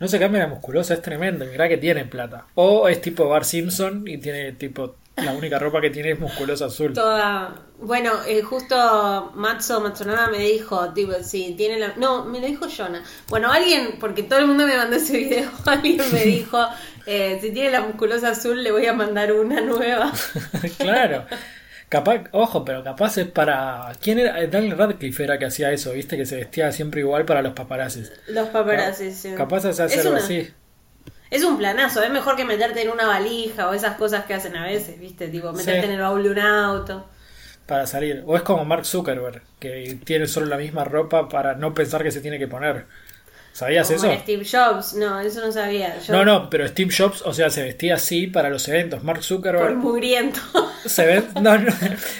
[0.00, 1.44] No se cambia la musculosa, es tremendo.
[1.46, 2.46] Mirá que tiene plata.
[2.54, 4.96] O es tipo Bar Simpson y tiene tipo.
[5.16, 6.92] La única ropa que tiene es musculosa azul.
[6.92, 7.54] Toda.
[7.80, 11.94] Bueno, eh, justo Matzo Matsonana me dijo, tipo, si tiene la.
[11.96, 13.00] No, me lo dijo Jonah.
[13.28, 16.58] Bueno, alguien, porque todo el mundo me mandó ese video, alguien me dijo,
[17.06, 20.12] eh, si tiene la musculosa azul, le voy a mandar una nueva.
[20.78, 21.26] claro.
[21.88, 23.92] Capaz, ojo, pero capaz es para.
[24.02, 24.44] ¿Quién era?
[24.46, 28.12] Daniel Radcliffe era que hacía eso, viste, que se vestía siempre igual para los paparazzis.
[28.28, 29.34] Los paparazzis, sí.
[29.36, 30.52] Capaz es hacerlo así.
[31.30, 34.56] Es un planazo, es mejor que meterte en una valija o esas cosas que hacen
[34.56, 37.08] a veces, viste, tipo meterte en el baúl de un auto.
[37.66, 38.22] Para salir.
[38.26, 42.10] O es como Mark Zuckerberg, que tiene solo la misma ropa para no pensar que
[42.12, 42.86] se tiene que poner.
[43.54, 44.12] ¿Sabías eso?
[44.12, 45.96] Steve Jobs, no, eso no sabía.
[46.08, 49.04] No, no, pero Steve Jobs, o sea, se vestía así para los eventos.
[49.04, 49.62] Mark Zuckerberg.
[49.62, 50.40] Por mugriento.
[50.84, 51.72] Se, ve, no, no,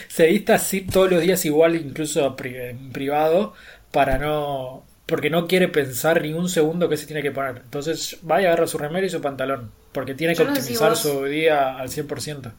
[0.09, 3.53] se viste así todos los días igual, incluso en privado,
[3.91, 4.85] para no.
[5.07, 7.63] Porque no quiere pensar ni un segundo que se tiene que poner.
[7.65, 9.73] Entonces va y agarra su remera y su pantalón.
[9.93, 12.53] Porque tiene que optimizar su día al 100%.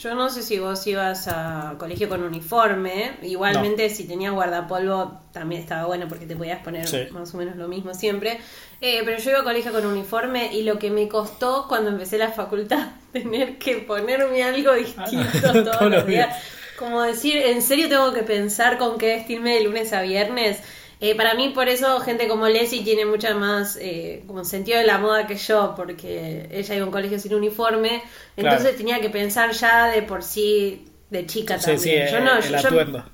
[0.00, 3.18] Yo no sé si vos ibas a colegio con uniforme.
[3.22, 7.68] Igualmente, si tenías guardapolvo, también estaba bueno porque te podías poner más o menos lo
[7.68, 8.40] mismo siempre.
[8.80, 12.16] Eh, pero yo iba a colegio con uniforme y lo que me costó cuando empecé
[12.16, 16.34] la facultad, tener que ponerme algo distinto todos, los días.
[16.78, 20.60] Como decir, en serio tengo que pensar con qué vestirme de lunes a viernes.
[21.02, 24.84] Eh, para mí, por eso, gente como Leslie tiene mucha más eh, como sentido de
[24.84, 28.02] la moda que yo, porque ella iba a un colegio sin uniforme,
[28.36, 31.80] entonces tenía que pensar ya de por sí de chica también.
[31.80, 33.04] Sí, yo no, el atuendo.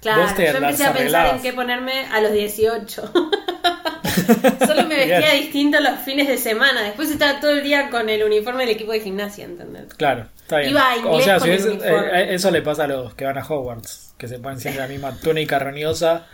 [0.00, 3.12] Claro, yo empecé a pensar en qué ponerme a los 18.
[4.66, 6.82] Solo me vestía distinto los fines de semana.
[6.82, 9.94] Después estaba todo el día con el uniforme del equipo de gimnasia, ¿entendés?
[9.94, 10.70] Claro, está bien.
[10.70, 13.46] Iba a inglés o sea, si eh, eso le pasa a los que van a
[13.46, 16.26] Hogwarts, que se ponen siempre la misma túnica roñosa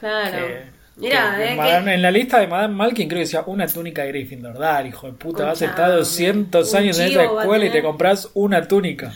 [0.00, 0.46] Claro.
[0.96, 4.58] Mira, eh, en la lista de Madame Malkin creo que decía una túnica de Gryffindor.
[4.58, 8.66] Dar, hijo de puta, has estado 200 años en esa escuela y te compras una
[8.66, 9.12] túnica.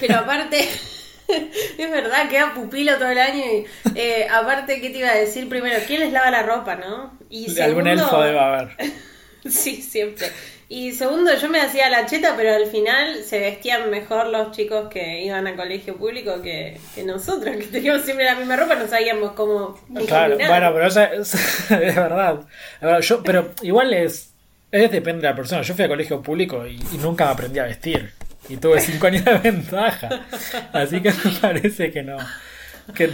[0.00, 0.60] Pero aparte,
[1.78, 3.44] es verdad, queda pupilo todo el año.
[3.44, 5.78] Y, eh, aparte, ¿qué te iba a decir primero?
[5.86, 7.16] ¿Quién les lava la ropa, no?
[7.30, 8.70] Y Algún elfo debe haber.
[9.48, 10.26] sí, siempre.
[10.70, 14.90] Y segundo, yo me hacía la cheta, pero al final se vestían mejor los chicos
[14.90, 19.32] que iban a colegio público que, nosotros, que teníamos siempre la misma ropa, no sabíamos
[19.32, 19.80] cómo.
[20.06, 21.02] Claro, bueno, pero eso
[21.70, 22.40] es, verdad.
[23.00, 24.34] Yo, pero igual es,
[24.70, 25.62] es depende de la persona.
[25.62, 28.12] Yo fui a colegio público y, nunca me aprendí a vestir.
[28.50, 30.26] Y tuve cinco años de ventaja.
[30.74, 32.18] Así que me parece que no.
[32.94, 33.10] Que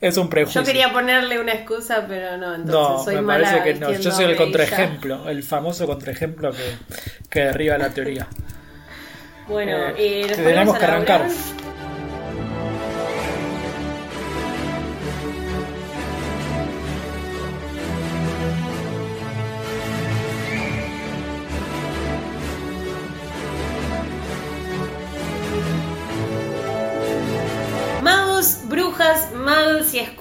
[0.00, 0.62] es un prejuicio.
[0.62, 3.92] Yo quería ponerle una excusa, pero no, entonces soy me parece que no.
[3.92, 6.76] Yo soy el contraejemplo, el famoso contraejemplo que,
[7.28, 8.26] que derriba la teoría.
[9.48, 11.26] Bueno, eh, tenemos que arrancar.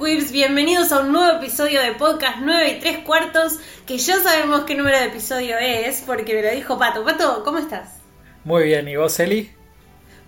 [0.10, 4.74] Bienvenidos a un nuevo episodio de podcast 9 y 3 cuartos, que ya sabemos qué
[4.74, 7.06] número de episodio es, porque me lo dijo Pato.
[7.06, 7.90] Pato, ¿cómo estás?
[8.44, 9.52] Muy bien, ¿y vos, Eli?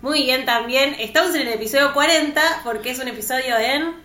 [0.04, 0.96] Muy bien también.
[1.00, 3.96] Estamos en el episodio 40, porque es un episodio en...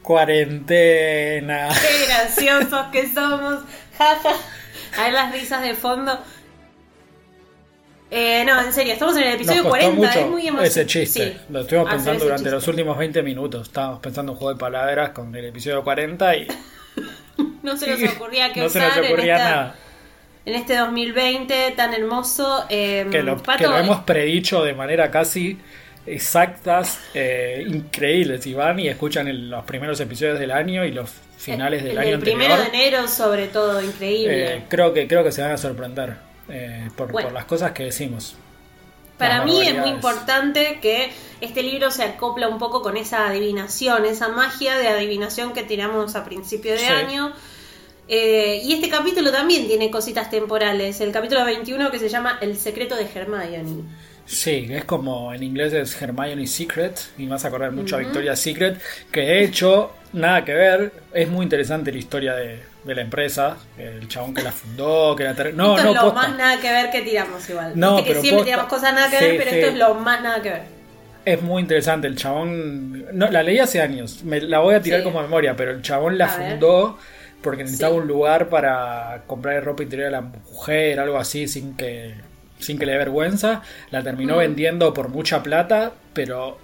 [0.00, 1.68] Cuarentena.
[1.78, 3.64] Qué graciosos que somos.
[3.98, 4.34] Jaja.
[4.96, 6.18] Ver las risas de fondo.
[8.10, 10.66] Eh, no, en serio, estamos en el episodio 40, es muy emocionante.
[10.66, 13.68] Ese chiste, lo estuvimos pensando durante los últimos 20 minutos.
[13.68, 16.48] Estábamos pensando un juego de palabras con el episodio 40 y.
[17.62, 19.74] no se nos ocurría que no se nos ocurría en nada.
[20.46, 22.64] En este 2020 tan hermoso.
[22.70, 23.36] Em, que, lo,
[23.76, 25.58] hemos predicho de manera casi
[26.06, 28.46] exactas, eh, increíbles.
[28.46, 32.20] Y van y escuchan los primeros episodios del año y los finales del año el
[32.20, 34.56] primero de enero, sobre todo, increíble.
[34.56, 36.27] Eh, creo, que, creo que se van a sorprender.
[36.48, 38.36] Eh, por, las cosas que decimos.
[39.18, 41.10] Para mí es muy importante que
[41.40, 46.14] este libro se acopla un poco con esa adivinación, esa magia de adivinación que tiramos
[46.14, 47.32] a principio de año.
[48.06, 51.00] Eh, y este capítulo también tiene cositas temporales.
[51.00, 53.82] El capítulo 21 que se llama El secreto de Hermione.
[54.24, 58.00] Sí, es como en inglés es Hermione Secret, y me vas a acordar mucho a
[58.00, 58.78] Victoria Secret,
[59.10, 63.56] que de hecho, nada que ver, es muy interesante la historia de, de la empresa,
[63.76, 66.70] el chabón que la fundó, que la No, esto no, es lo más nada que
[66.70, 67.72] ver que tiramos igual.
[67.74, 70.50] No, que siempre tiramos cosas nada que ver, pero esto es lo más nada que
[70.50, 70.62] ver.
[71.24, 75.02] Es muy interesante, el chabón, no, la leí hace años, me la voy a tirar
[75.02, 76.98] como memoria, pero el chabón la fundó
[77.42, 82.14] porque necesitaba un lugar para comprar ropa interior a la mujer, algo así, sin que
[82.58, 86.58] sin que le dé vergüenza, la terminó vendiendo por mucha plata, pero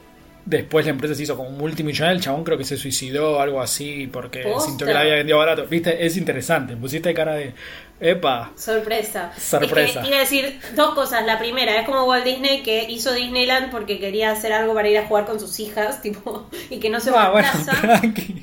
[0.44, 3.60] después la empresa se hizo como multimillonaria, el chabón creo que se suicidó o algo
[3.60, 5.66] así porque sintió que la había vendido barato.
[5.66, 7.54] Viste, es interesante, pusiste cara de
[8.00, 8.52] epa.
[8.56, 9.32] Sorpresa.
[9.38, 10.02] Sorpresa.
[10.02, 11.24] Es que, decir dos cosas.
[11.24, 14.98] La primera, es como Walt Disney que hizo Disneyland porque quería hacer algo para ir
[14.98, 17.48] a jugar con sus hijas, tipo, y que no se ah, bueno,
[17.80, 18.42] tranqui.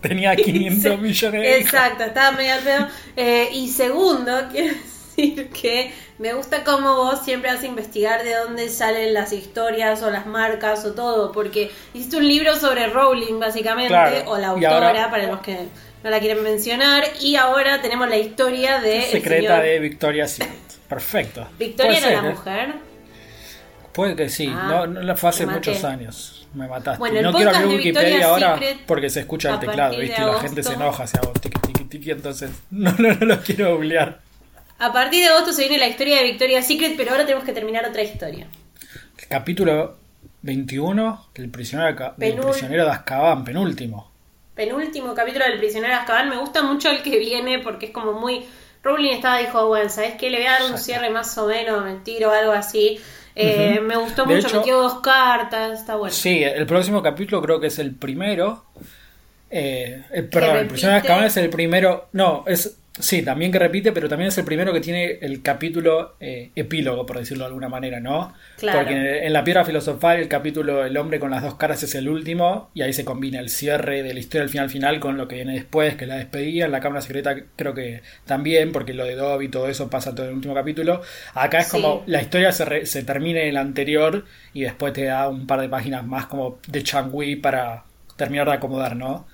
[0.00, 2.88] Tenía 500 millones de Exacto, estaba medio al pedo.
[3.16, 4.74] Eh, y segundo, quiero
[5.20, 10.02] decir que me gusta cómo vos siempre vas a investigar de dónde salen las historias
[10.02, 15.10] o las marcas o todo, porque hiciste un libro sobre Rowling, básicamente, o la autora,
[15.10, 15.68] para los que
[16.02, 19.02] no la quieren mencionar, y ahora tenemos la historia de...
[19.02, 20.58] Secreta de Victoria Secret.
[20.88, 21.46] Perfecto.
[21.58, 22.32] ¿Victoria era la ¿eh?
[22.32, 22.74] mujer?
[23.92, 27.22] Puede que sí, ah, no, no, fue hace muchos años me mataste.
[27.22, 30.20] no quiero abrir Wikipedia ahora porque se escucha el teclado, ¿viste?
[30.20, 33.40] Y la gente se enoja si hago tiki tiki tiki, entonces no, no, no lo
[33.40, 34.20] quiero googlear.
[34.80, 37.52] A partir de agosto se viene la historia de Victoria's Secret, pero ahora tenemos que
[37.52, 38.46] terminar otra historia.
[39.28, 39.98] capítulo
[40.40, 44.10] 21, el prisionero, de, prisionero de Azkaban, penúltimo.
[44.54, 46.30] Penúltimo capítulo del prisionero de Azkaban.
[46.30, 48.46] Me gusta mucho el que viene porque es como muy...
[48.82, 50.30] Rowling estaba, dijo, bueno, ¿sabes qué?
[50.30, 52.98] Le voy a dar un cierre más o menos, mentira o algo así.
[53.34, 56.14] Eh, me gustó mucho, hecho, metió dos cartas, está bueno.
[56.14, 58.64] Sí, el próximo capítulo creo que es el primero.
[59.50, 62.08] Eh, eh perdón, el prisionero de es el primero.
[62.12, 66.16] No, es Sí, también que repite, pero también es el primero que tiene el capítulo
[66.20, 68.32] eh, epílogo, por decirlo de alguna manera, ¿no?
[68.58, 68.80] Claro.
[68.80, 72.08] Porque en la piedra filosofal el capítulo El hombre con las dos caras es el
[72.08, 75.28] último y ahí se combina el cierre de la historia del final final con lo
[75.28, 76.66] que viene después, que es la despedida.
[76.66, 80.14] En la cámara secreta creo que también, porque lo de Dobby y todo eso pasa
[80.14, 81.02] todo en el último capítulo.
[81.34, 85.28] Acá es como la historia se, se termina en el anterior y después te da
[85.28, 87.84] un par de páginas más como de Changui para
[88.16, 89.26] terminar de acomodar, ¿no?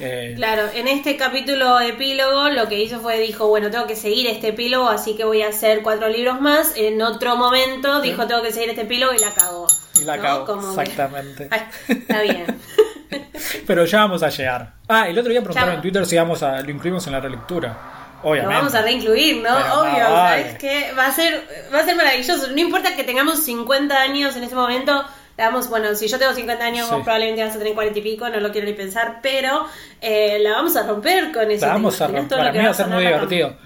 [0.00, 4.26] Eh, claro, en este capítulo epílogo lo que hizo fue, dijo, bueno, tengo que seguir
[4.26, 6.72] este epílogo, así que voy a hacer cuatro libros más.
[6.76, 9.66] En otro momento dijo, tengo que seguir este epílogo y la cagó.
[10.00, 11.48] Y la cagó, exactamente.
[11.88, 12.46] está bien.
[13.66, 14.72] Pero ya vamos a llegar.
[14.88, 17.76] Ah, el otro día preguntaron en Twitter si vamos a, lo incluimos en la relectura.
[18.22, 18.54] Obviamente.
[18.54, 19.50] Lo vamos a reincluir, ¿no?
[19.80, 20.92] Obvio, ¿sabes qué?
[20.96, 22.48] Va a, ser, va a ser maravilloso.
[22.48, 25.04] No importa que tengamos 50 años en ese momento
[25.36, 28.40] vamos, bueno, si yo tengo 50 años, probablemente vas a tener 40 y pico, no
[28.40, 29.66] lo quiero ni pensar, pero
[30.00, 31.66] eh, la vamos a romper con eso.
[31.66, 33.56] La vamos a romper, para mí va a ser muy divertido.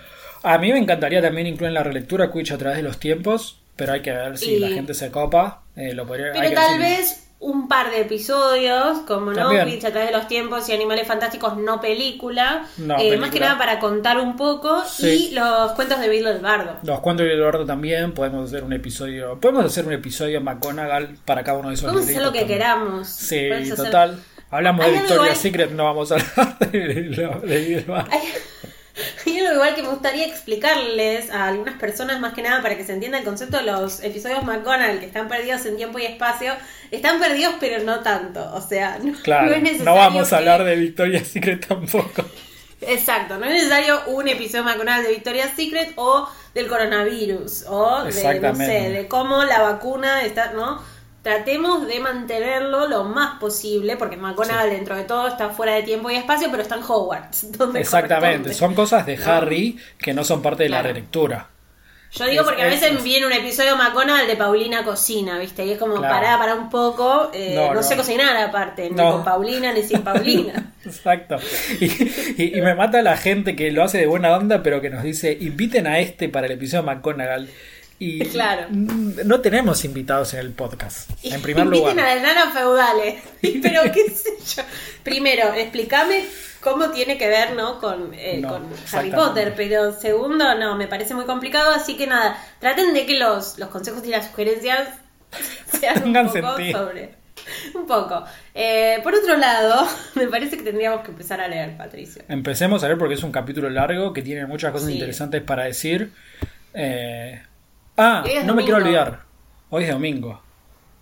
[0.42, 3.58] A mí me encantaría también incluir en la relectura Quiche a través de los tiempos,
[3.74, 5.62] pero hay que ver si la gente se copa.
[5.74, 10.12] Eh, lo podría, pero tal vez un par de episodios, como no, a través de
[10.12, 12.66] los tiempos y Animales Fantásticos, no película.
[12.98, 14.82] Eh, más que nada para contar un poco.
[14.98, 16.78] Y los cuentos de Bill Eduardo.
[16.82, 18.12] Los cuentos de Bill Eduardo también.
[18.12, 19.38] Podemos hacer un episodio.
[19.38, 23.08] Podemos hacer un episodio McGonagall para cada uno de esos Podemos hacer lo que queramos.
[23.08, 24.18] Sí, total.
[24.50, 28.10] Hablamos de Victoria's Secret, no vamos a hablar de, de Bill Eduardo.
[29.26, 32.84] Y algo igual que me gustaría explicarles a algunas personas, más que nada para que
[32.84, 36.52] se entienda el concepto de los episodios McGonagall, que están perdidos en tiempo y espacio.
[36.90, 38.52] Están perdidos, pero no tanto.
[38.54, 39.84] O sea, no, es necesario.
[39.84, 42.24] No vamos a hablar de Victoria's Secret tampoco.
[42.80, 48.40] Exacto, no es necesario un episodio McGonagall de Victoria's Secret o del coronavirus o de,
[48.40, 50.80] no sé, de cómo la vacuna está, ¿no?
[51.26, 56.08] Tratemos de mantenerlo lo más posible, porque McGonagall dentro de todo está fuera de tiempo
[56.08, 57.48] y espacio, pero está en Hogwarts.
[57.74, 61.48] Exactamente, son cosas de Harry que no son parte de la relectura.
[62.12, 65.66] Yo digo porque a veces viene un episodio McGonagall de Paulina cocina, ¿viste?
[65.66, 69.72] Y es como, pará, pará un poco, eh, no, sé cocinar aparte, ni con Paulina
[69.72, 70.74] ni sin Paulina.
[70.84, 71.38] Exacto.
[72.38, 75.36] Y, me mata la gente que lo hace de buena onda, pero que nos dice,
[75.40, 77.48] inviten a este para el episodio McGonagall.
[77.98, 78.66] Y claro.
[78.70, 81.10] no tenemos invitados en el podcast.
[81.22, 82.06] En primer Inviten lugar.
[82.06, 83.22] a las nanas feudales.
[83.40, 84.62] Pero qué sé yo.
[85.02, 86.24] Primero, explícame
[86.60, 87.78] cómo tiene que ver ¿no?
[87.78, 89.54] con, eh, con Harry Potter.
[89.56, 91.70] Pero segundo, no, me parece muy complicado.
[91.72, 94.88] Así que nada, traten de que los, los consejos y las sugerencias
[95.80, 97.14] sean un poco sobre.
[97.74, 98.24] Un poco.
[98.54, 102.22] Eh, por otro lado, me parece que tendríamos que empezar a leer, Patricio.
[102.28, 106.10] Empecemos a leer porque es un capítulo largo que tiene muchas cosas interesantes para decir.
[106.74, 107.40] Eh,
[107.96, 109.20] Ah, no me quiero olvidar.
[109.70, 110.40] Hoy es domingo.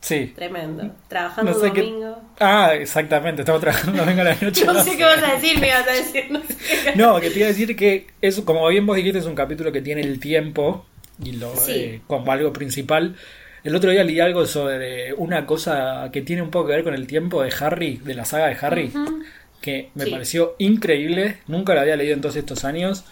[0.01, 0.33] Sí.
[0.35, 0.91] Tremendo.
[1.09, 2.21] Trabajando domingo.
[2.39, 3.41] Ah, exactamente.
[3.41, 4.65] Estamos trabajando domingo a la noche.
[4.67, 6.41] no, sé qué vas a decir, me vas a decir.
[6.95, 9.73] No, que te iba a decir que, es, como bien vos dijiste, es un capítulo
[9.73, 10.85] que tiene el tiempo
[11.23, 13.17] y lo eh, como algo principal.
[13.63, 16.95] El otro día leí algo sobre una cosa que tiene un poco que ver con
[16.95, 18.93] el tiempo de Harry, de la saga de Harry,
[19.63, 21.39] que me pareció increíble.
[21.47, 23.05] Nunca lo había leído en todos estos años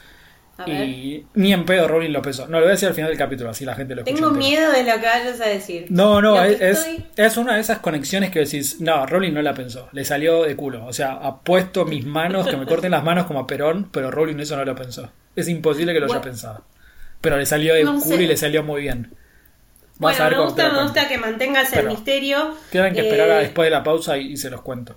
[0.66, 2.46] y ni en pedo Rowling lo pensó.
[2.46, 4.16] No, lo voy a decir al final del capítulo, así la gente lo escucha.
[4.16, 5.86] Tengo miedo de lo que vayas a decir.
[5.90, 9.88] No, no, es, es, una de esas conexiones que decís, no, Rowling no la pensó,
[9.92, 10.86] le salió de culo.
[10.86, 14.10] O sea, ha puesto mis manos, que me corten las manos como a Perón, pero
[14.10, 15.10] Rowling eso no lo pensó.
[15.34, 16.64] Es imposible que lo haya pensado.
[17.20, 19.14] Pero le salió de culo y le salió muy bien.
[19.98, 22.56] bueno, me gusta, me gusta que mantengas el misterio.
[22.70, 24.96] Tienen que esperar a eh, después de la pausa y, se los cuento.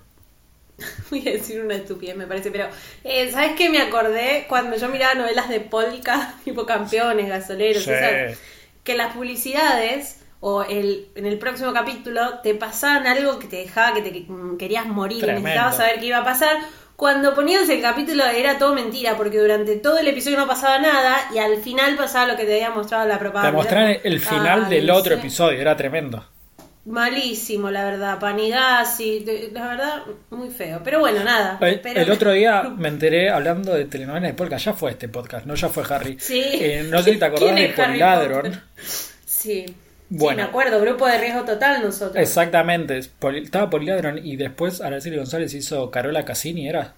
[1.10, 2.68] Voy a decir una estupidez, me parece, pero
[3.04, 7.86] eh, ¿sabes qué me acordé cuando yo miraba novelas de polka, tipo campeones, gasoleros,
[8.84, 13.94] que las publicidades o el, en el próximo capítulo te pasaban algo que te dejaba
[13.94, 14.26] que te
[14.58, 16.58] querías morir, necesitabas saber qué iba a pasar.
[16.94, 21.28] Cuando ponías el capítulo era todo mentira, porque durante todo el episodio no pasaba nada
[21.34, 23.50] y al final pasaba lo que te había mostrado la propaganda.
[23.50, 26.24] Te mostraron el final del otro episodio, era tremendo.
[26.86, 30.80] Malísimo, la verdad, panigas y la verdad, muy feo.
[30.84, 31.58] Pero bueno, nada.
[31.60, 35.56] El, otro día me enteré hablando de telenovelas de polka, ya fue este podcast, no
[35.56, 36.16] ya fue Harry.
[36.20, 36.42] Sí.
[36.44, 38.62] Eh, no sé si te acordás de Poliladron.
[39.24, 39.66] Sí.
[40.08, 42.22] Bueno, sí, me acuerdo, grupo de riesgo total nosotros.
[42.22, 46.94] Exactamente, estaba Poliladron y después Araceli González hizo Carola Cassini, ¿era?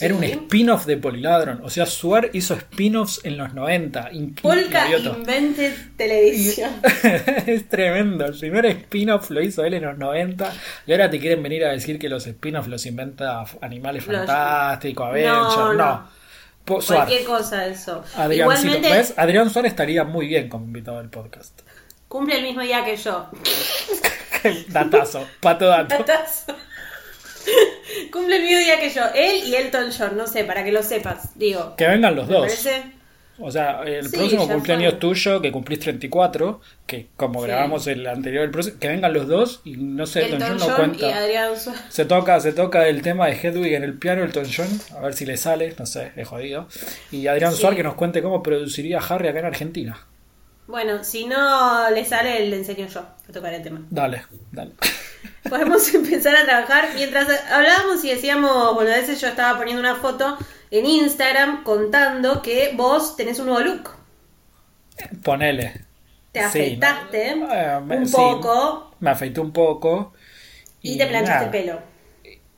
[0.00, 1.60] Era un spin-off de Poliladron.
[1.62, 4.10] O sea, Suar hizo spin-offs en los 90.
[4.40, 6.70] Polka Invented Televisión.
[7.46, 8.26] es tremendo.
[8.26, 10.52] El primer spin-off lo hizo él en los 90.
[10.86, 15.56] Y ahora te quieren venir a decir que los spin-offs los inventa Animales Fantásticos, Avengers.
[15.56, 15.74] No.
[15.74, 16.22] no.
[16.64, 18.04] Cualquier cosa eso.
[18.16, 19.04] Adrián, Igualmente...
[19.16, 21.60] Adrián Suárez estaría muy bien como invitado al podcast.
[22.08, 23.28] Cumple el mismo día que yo.
[24.68, 25.96] Datazo, pato dato.
[25.96, 26.54] Datazo.
[28.12, 29.02] Cumple el mismo día que yo.
[29.14, 31.36] Él y Elton John, no sé, para que lo sepas.
[31.38, 31.74] Digo.
[31.76, 32.66] Que vengan los dos.
[33.38, 38.78] O sea, el próximo cumpleaños tuyo, que cumplís 34, que como grabamos el anterior, el
[38.78, 41.56] que vengan los dos y no sé, Elton, John no cuenta.
[41.88, 45.14] se toca, se toca el tema de Hedwig en el piano, Elton John, a ver
[45.14, 46.68] si le sale, no sé, es jodido.
[47.10, 50.06] Y Adrián Suárez que nos cuente cómo produciría Harry acá en Argentina.
[50.66, 53.84] Bueno, si no le sale, le enseño yo a tocar el tema.
[53.90, 54.22] Dale,
[54.52, 54.72] dale.
[55.48, 56.90] Podemos empezar a trabajar.
[56.94, 60.38] Mientras hablábamos y decíamos, bueno, a veces yo estaba poniendo una foto
[60.70, 63.90] en Instagram contando que vos tenés un nuevo look.
[65.22, 65.84] Ponele.
[66.32, 68.94] Te afeitaste eh, un poco.
[69.00, 70.14] Me afeité un poco.
[70.80, 71.80] Y, te planchaste el pelo.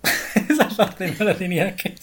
[0.49, 1.95] Esa parte no la tenía que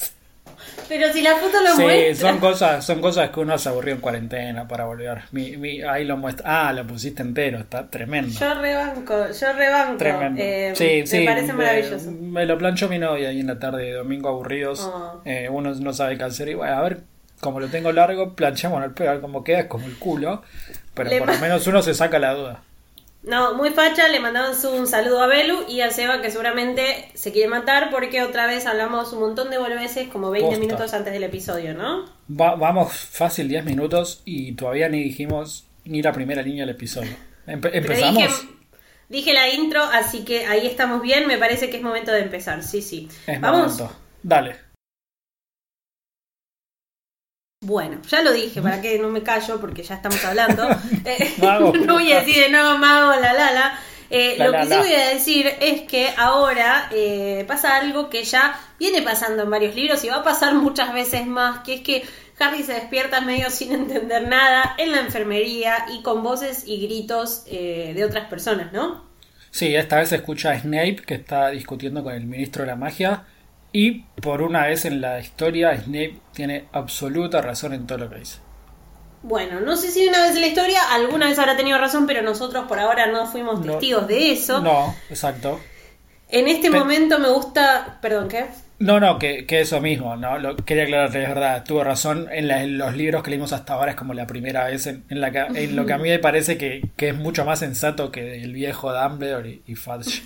[0.92, 4.02] pero si la foto lo sí, son cosas, son cosas que uno se aburrió en
[4.02, 5.22] cuarentena para volver.
[5.32, 6.68] Mi, ahí lo muestra.
[6.68, 8.38] Ah, lo pusiste entero, está tremendo.
[8.38, 9.96] Yo rebanco, yo rebanco.
[9.96, 10.42] Tremendo.
[10.44, 12.12] Eh, sí, sí, me parece maravilloso.
[12.12, 14.82] Me, lo planchó mi novia ahí en la tarde de domingo aburridos.
[14.82, 15.22] Oh.
[15.24, 17.04] Eh, uno no sabe qué hacer y bueno, a ver,
[17.40, 20.44] como lo tengo largo, planchamos el pelo, a ver cómo queda, es como el culo.
[20.94, 22.64] Pero por lo menos uno se saca la duda.
[23.24, 27.32] No, muy facha, le mandamos un saludo a Belu y a Seba que seguramente se
[27.32, 31.24] quiere matar porque otra vez hablamos un montón de veces como 20 minutos antes del
[31.24, 32.06] episodio, ¿no?
[32.28, 37.12] vamos fácil 10 minutos y todavía ni dijimos ni la primera línea del episodio.
[37.46, 38.48] empezamos.
[39.10, 42.64] Dije, la intro, así que ahí estamos bien, me parece que es momento de empezar,
[42.64, 43.10] sí, sí.
[43.42, 43.84] vamos.
[44.24, 44.71] Dale.
[47.64, 50.68] Bueno, ya lo dije, para que no me callo porque ya estamos hablando.
[51.06, 51.34] Eh,
[51.86, 53.80] no voy a decir de nuevo mago, la la la.
[54.10, 58.60] Eh, lo que sí voy a decir es que ahora eh, pasa algo que ya
[58.80, 62.04] viene pasando en varios libros y va a pasar muchas veces más, que es que
[62.40, 67.46] Harry se despierta medio sin entender nada en la enfermería y con voces y gritos
[67.46, 69.06] de otras personas, ¿no?
[69.52, 72.76] Sí, esta vez se escucha a Snape que está discutiendo con el ministro de la
[72.76, 73.24] magia
[73.74, 78.18] y por una vez en la historia, Snape tiene absoluta razón en todo lo que
[78.18, 78.40] dice.
[79.24, 82.22] Bueno, no sé si una vez en la historia, alguna vez habrá tenido razón, pero
[82.22, 84.62] nosotros por ahora no fuimos testigos de eso.
[84.62, 85.60] No, exacto.
[86.30, 88.00] En este momento me gusta.
[88.02, 88.46] Perdón, ¿qué?
[88.80, 92.80] No, no, que, que eso mismo, no, lo, quería aclarar, es verdad, tuvo razón, en,
[92.80, 95.86] los libros que leímos hasta ahora es como la primera vez en, la en lo
[95.86, 99.72] que a mí me parece que, es mucho más sensato que el viejo Dumbledore y,
[99.72, 100.24] y Fudge.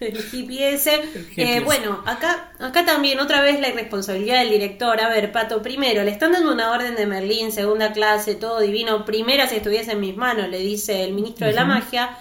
[0.00, 1.02] El GPS.
[1.36, 5.00] Eh, bueno, acá, acá también otra vez la irresponsabilidad del director.
[5.00, 9.04] A ver, Pato, primero, le están dando una orden de Merlín, segunda clase, todo divino.
[9.04, 12.18] Primera si estuviese en mis manos, le dice el ministro de la magia.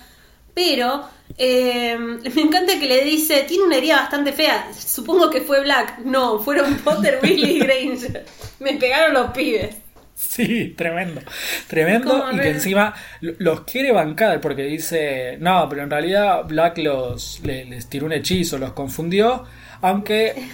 [0.54, 1.98] Pero eh,
[2.36, 4.72] me encanta que le dice, tiene una herida bastante fea.
[4.74, 6.00] Supongo que fue Black.
[6.00, 8.26] No, fueron Potter, Willy y Granger.
[8.60, 9.76] Me pegaron los pibes.
[10.24, 11.22] Sí, tremendo.
[11.68, 12.30] Tremendo.
[12.32, 17.88] Y que encima los quiere bancar porque dice, no, pero en realidad Black los les,
[17.88, 19.44] tiró un hechizo, los confundió,
[19.82, 20.48] aunque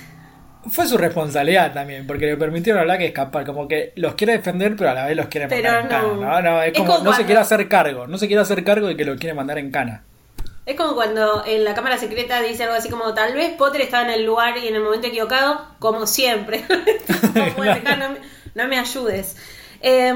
[0.69, 4.75] fue su responsabilidad también, porque le permitieron a Black escapar, como que los quiere defender,
[4.75, 6.41] pero a la vez los quiere mandar en cana.
[6.41, 9.05] No, es, como, no se quiere hacer cargo, no se quiere hacer cargo de que
[9.05, 10.03] lo quiere mandar en cana.
[10.65, 14.03] Es como cuando en la cámara secreta dice algo así como tal vez Potter estaba
[14.03, 16.63] en el lugar y en el momento equivocado, como siempre.
[18.55, 19.35] no me ayudes.
[19.81, 20.09] Eh,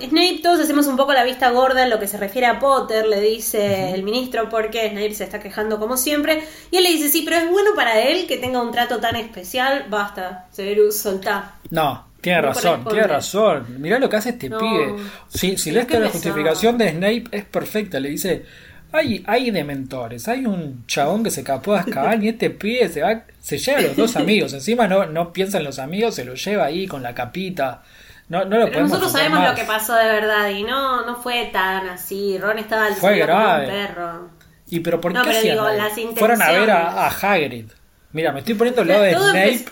[0.00, 3.06] Snape, todos hacemos un poco la vista gorda en lo que se refiere a Potter,
[3.06, 6.42] le dice el ministro, porque Snape se está quejando como siempre.
[6.70, 9.16] Y él le dice, sí, pero es bueno para él que tenga un trato tan
[9.16, 9.86] especial.
[9.90, 11.56] Basta, Severus, soltá.
[11.70, 13.66] No, Tiene razón, tiene razón.
[13.78, 14.96] Mirá lo que hace este pibe.
[15.28, 18.00] Si, si lees la justificación de Snape es perfecta.
[18.00, 18.44] Le dice,
[18.92, 23.02] hay, hay dementores, hay un chabón que se capó a Azkaban y este pibe se
[23.02, 24.52] va, se lleva a los dos amigos.
[24.52, 27.82] Encima no, no piensa en los amigos, se lo lleva ahí con la capita.
[28.28, 31.50] No, no lo Pero nosotros sabemos lo que pasó de verdad y no, no fue
[31.52, 32.38] tan así.
[32.38, 33.66] Ron estaba al Fue grave.
[33.66, 34.30] perro.
[34.68, 35.66] ¿Y pero por qué digo,
[36.16, 37.66] Fueron a ver a, a Hagrid.
[38.12, 39.64] Mira, me estoy poniendo el lado de Snape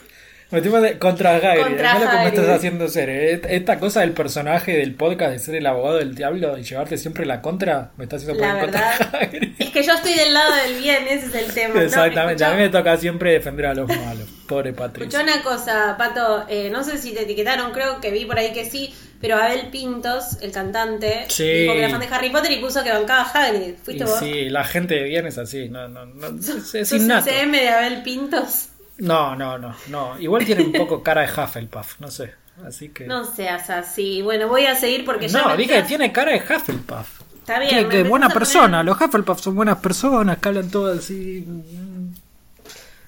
[0.51, 1.63] de, contra Hagrid.
[1.63, 3.09] Contra lo que me estás haciendo ser.
[3.09, 3.41] Eh.
[3.49, 7.25] Esta cosa del personaje del podcast de ser el abogado del diablo y llevarte siempre
[7.25, 9.51] la contra, me estás haciendo poner contra Hagrid.
[9.61, 11.81] Es que yo estoy del lado del bien, ese es el tema.
[11.83, 14.29] Exactamente, a mí me toca siempre defender a los malos.
[14.49, 15.21] Pobre Patricia.
[15.21, 18.53] Escucha una cosa, Pato, eh, no sé si te etiquetaron, creo que vi por ahí
[18.53, 21.45] que sí, pero Abel Pintos, el cantante, sí.
[21.45, 23.75] dijo que era fan de Harry Potter y puso que bancaba a Hagrid.
[23.81, 24.19] ¿Fuiste vos?
[24.19, 28.03] Sí, la gente de bien es así, no, no, no, es, es CM de Abel
[28.03, 28.71] Pintos?
[29.01, 30.19] No, no, no, no.
[30.19, 32.35] Igual tiene un poco cara de Hufflepuff, no sé.
[32.67, 33.07] Así que.
[33.07, 34.23] No seas así.
[34.23, 35.43] Bueno, voy a seguir porque ya.
[35.43, 37.21] No, dije que tiene cara de Hufflepuff.
[37.39, 37.89] Está bien.
[37.89, 38.83] Que, buena persona.
[38.83, 41.47] Los Hufflepuff son buenas personas, que hablan todo así.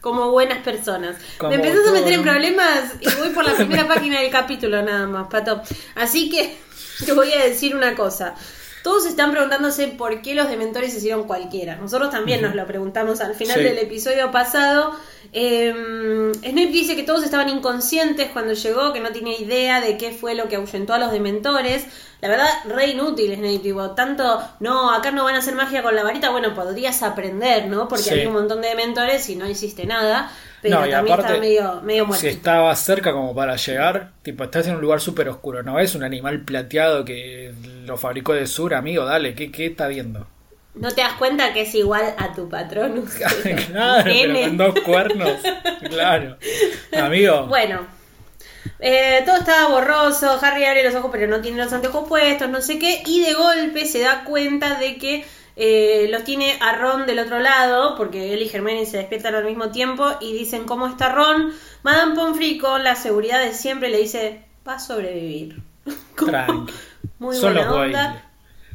[0.00, 1.16] Como buenas personas.
[1.42, 5.06] me empezás a meter en problemas y voy por la primera página del capítulo nada
[5.06, 5.62] más, pato.
[5.94, 6.56] Así que
[7.04, 8.34] te voy a decir una cosa.
[8.82, 11.76] Todos están preguntándose por qué los dementores hicieron cualquiera.
[11.76, 14.96] Nosotros también nos lo preguntamos al final del episodio pasado.
[15.32, 15.72] Eh,
[16.34, 20.34] Snape dice que todos estaban inconscientes cuando llegó, que no tenía idea de qué fue
[20.34, 21.86] lo que ahuyentó a los dementores.
[22.20, 25.94] La verdad, re inútil Snape, tipo, tanto, no, acá no van a hacer magia con
[25.94, 27.88] la varita, bueno, podrías aprender, ¿no?
[27.88, 30.32] Porque hay un montón de dementores y no hiciste nada.
[30.62, 32.20] Pero no, y también aparte, está medio, medio muerto.
[32.20, 35.80] Si estaba cerca como para llegar, tipo, estás en un lugar súper oscuro, ¿no?
[35.80, 37.52] Es un animal plateado que
[37.84, 40.28] lo fabricó de sur, amigo, dale, ¿qué, qué está viendo?
[40.74, 43.04] ¿No te das cuenta que es igual a tu patrón?
[43.66, 45.32] claro, pero con dos cuernos.
[45.90, 46.36] claro.
[46.96, 47.46] Amigo.
[47.46, 47.80] Bueno.
[48.78, 52.60] Eh, todo estaba borroso, Harry abre los ojos pero no tiene los anteojos puestos, no
[52.60, 55.24] sé qué, y de golpe se da cuenta de que
[55.56, 59.44] eh, los tiene a Ron del otro lado, porque él y Hermione se despiertan al
[59.44, 61.52] mismo tiempo y dicen cómo está Ron.
[61.82, 65.62] Madame Pomfrey con la seguridad de siempre le dice, va a sobrevivir.
[67.18, 68.28] Muy buena onda.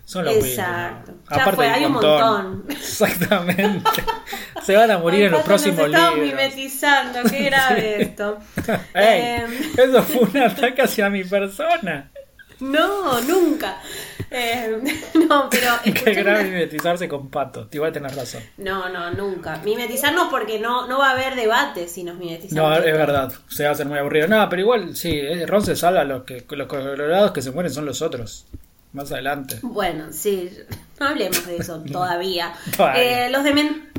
[0.07, 1.13] Son los Exacto.
[1.29, 2.65] Ya fue, hay un montón.
[2.69, 3.89] Exactamente.
[4.63, 8.37] Se van a morir en los próximos nos estamos mimetizando, qué grave esto.
[8.93, 12.09] Ey, em, Eso fue un ataque hacia mi persona.
[12.59, 13.79] No, nunca.
[14.29, 14.77] Eh,
[15.29, 15.71] no, pero.
[16.03, 17.67] Qué grave mimetizarse con patos.
[17.71, 18.41] Igual tenés razón.
[18.57, 19.61] No, no, nunca.
[19.63, 22.55] Mimetizarnos porque no, no va a haber debate si nos mimetizamos.
[22.55, 23.31] No, es verdad.
[23.47, 24.27] Se va a hacer muy aburrido.
[24.27, 26.03] No, pero igual, sí, eh, Ron se salva.
[26.03, 28.47] Los, que, los colorados que se mueren son los otros.
[28.97, 29.59] Más adelante.
[29.61, 30.51] Bueno, sí,
[30.99, 32.51] no hablemos de eso todavía.
[32.95, 33.43] Eh, los,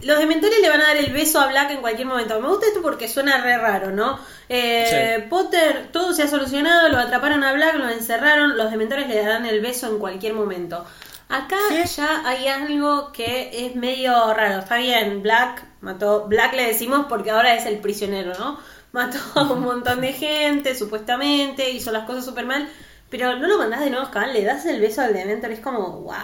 [0.02, 2.40] los dementores le van a dar el beso a Black en cualquier momento.
[2.40, 4.18] Me gusta esto porque suena re raro, ¿no?
[4.48, 9.22] Eh, Potter, todo se ha solucionado, lo atraparon a Black, lo encerraron, los dementores le
[9.22, 10.84] darán el beso en cualquier momento.
[11.28, 14.58] Acá ya hay algo que es medio raro.
[14.58, 16.26] Está bien, Black mató.
[16.26, 18.58] Black le decimos porque ahora es el prisionero, ¿no?
[18.90, 22.68] Mató a un montón de gente, supuestamente, hizo las cosas súper mal
[23.10, 26.00] pero no lo mandás de nuevo a le das el beso al Dementor, es como,
[26.00, 26.14] wow.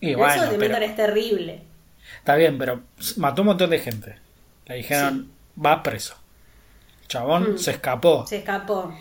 [0.00, 1.62] el beso del Dementor es terrible.
[2.18, 2.82] Está bien, pero
[3.16, 4.16] mató un montón de gente.
[4.66, 5.30] Le dijeron,
[5.64, 6.16] va preso.
[7.06, 7.58] chabón mm.
[7.58, 8.26] se escapó.
[8.26, 8.94] Se escapó.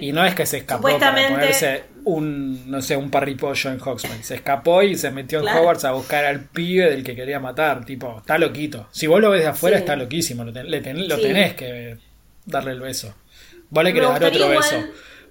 [0.00, 4.22] Y no es que se escapó para ponerse un, no sé, un parripollo en Hogsmeade.
[4.22, 7.84] Se escapó y se metió en Hogwarts a buscar al pibe del que quería matar.
[7.84, 8.88] Tipo, está loquito.
[8.92, 10.44] Si vos lo ves de afuera, está loquísimo.
[10.44, 10.82] Lo, lo
[11.18, 11.98] tenés que
[12.46, 13.14] darle el beso.
[13.68, 14.76] Vos le querés dar otro beso.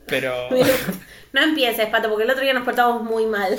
[0.06, 0.50] Pero...
[1.34, 3.58] No empieces, Pato, porque el otro día nos portamos muy mal.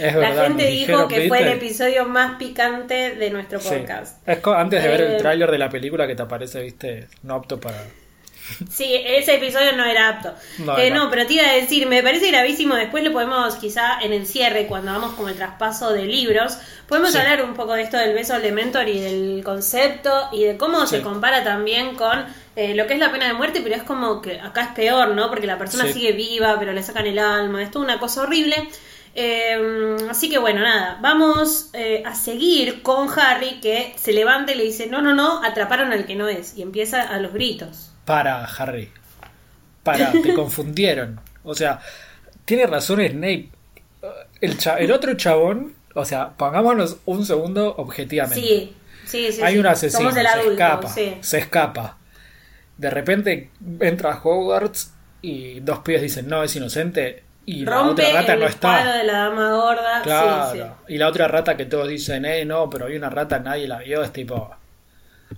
[0.00, 4.26] la gente dijo que fue el episodio más picante de nuestro podcast.
[4.28, 7.34] Es antes de ver el eh, tráiler de la película que te aparece, viste, no
[7.34, 7.78] apto para...
[8.70, 10.34] Sí, ese episodio no era apto.
[10.58, 12.74] No, eh, no, pero te iba a decir, me parece gravísimo.
[12.74, 17.14] Después lo podemos, quizá en el cierre, cuando hagamos como el traspaso de libros, podemos
[17.14, 20.86] hablar un poco de esto del beso de mentor y del concepto y de cómo
[20.86, 24.22] se compara también con eh, lo que es la pena de muerte, pero es como
[24.22, 25.28] que acá es peor, ¿no?
[25.28, 28.68] Porque la persona sigue viva, pero le sacan el alma, es toda una cosa horrible.
[29.18, 34.56] Eh, así que bueno, nada, vamos eh, a seguir con Harry que se levanta y
[34.56, 37.95] le dice, no, no, no, atraparon al que no es, y empieza a los gritos.
[38.06, 38.90] Para, Harry.
[39.82, 41.20] Para, te confundieron.
[41.44, 41.80] O sea,
[42.46, 43.50] tiene razón Snape.
[44.40, 48.40] El, el otro chabón, o sea, pongámonos un segundo objetivamente.
[48.40, 49.42] Sí, sí, sí.
[49.42, 51.98] Hay un asesino, se escapa, se escapa
[52.76, 54.92] de repente entra a Hogwarts
[55.22, 57.24] y dos pibes dicen, no, es inocente.
[57.46, 58.98] Y la otra rata no está.
[58.98, 60.02] de la dama gorda.
[60.02, 60.76] Claro.
[60.88, 63.78] Y la otra rata que todos dicen, eh, no, pero hay una rata, nadie la
[63.78, 64.54] vio, es tipo.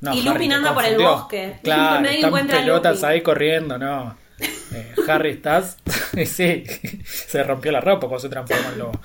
[0.01, 1.59] No, anda por el bosque.
[1.63, 4.17] Claro, están pelotas ahí corriendo, no.
[4.41, 5.79] Eh, Harry, ¿estás?
[6.27, 6.65] sí,
[7.05, 9.01] se rompió la ropa cuando se transformó en lobo.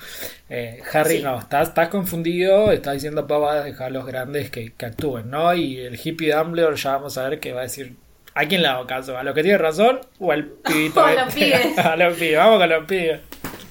[0.48, 4.86] Eh, Harry, no, estás, estás confundido, estás diciendo pavadas, dejar a los grandes que, que,
[4.86, 5.52] actúen, ¿no?
[5.54, 7.96] Y el hippie Dumbledore ya vamos a ver que va a decir,
[8.34, 9.18] ¿a quién le hago caso?
[9.18, 11.00] ¿A lo que tiene razón o al pibito?
[11.04, 11.78] a los pibes.
[11.84, 13.20] a los pibes, vamos con los pibes.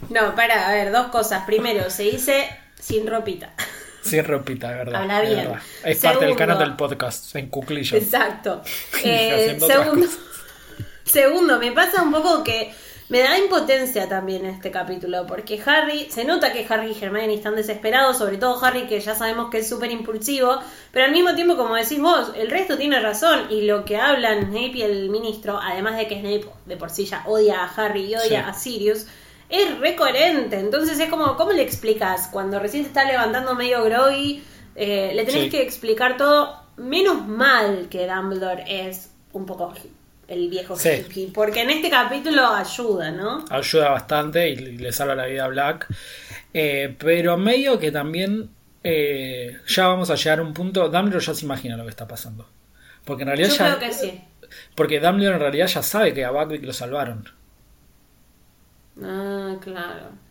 [0.10, 1.46] No, para, a ver, dos cosas.
[1.46, 3.54] Primero, se dice sin ropita.
[4.04, 5.02] Sin ropita, verdad.
[5.02, 5.50] Habla bien.
[5.84, 8.02] Es, parte del canal del podcast, en cuclillas.
[8.02, 8.62] Exacto.
[9.06, 10.08] Eh, segundo,
[11.04, 12.74] segundo, me pasa un poco que
[13.10, 17.56] me da impotencia también este capítulo, porque Harry, se nota que Harry y Hermione están
[17.56, 20.60] desesperados, sobre todo Harry que ya sabemos que es súper impulsivo,
[20.92, 24.48] pero al mismo tiempo, como decís vos, el resto tiene razón y lo que hablan
[24.48, 28.06] Snape y el ministro, además de que Snape de por sí ya odia a Harry
[28.06, 29.06] y odia a Sirius,
[29.54, 30.60] es recoherente.
[30.60, 32.28] Entonces es como, ¿cómo le explicas?
[32.32, 34.44] Cuando recién se está levantando medio groggy,
[34.76, 36.62] eh, le tenés que explicar todo.
[36.78, 39.72] Menos mal que Dumbledore es un poco
[40.28, 43.46] el viejo hippie, porque en este capítulo ayuda, ¿no?
[43.48, 45.88] Ayuda bastante y le salva la vida a Black.
[46.52, 48.50] Eh, pero medio que también
[48.84, 50.90] eh, ya vamos a llegar a un punto.
[50.90, 52.50] Dumbledore ya se imagina lo que está pasando.
[53.06, 53.78] Porque en realidad Yo ya.
[53.78, 54.22] Creo que sí.
[54.74, 57.43] Porque Dumbledore en realidad ya sabe que a Buckbeak lo salvaron.
[59.02, 60.24] Ah, claro.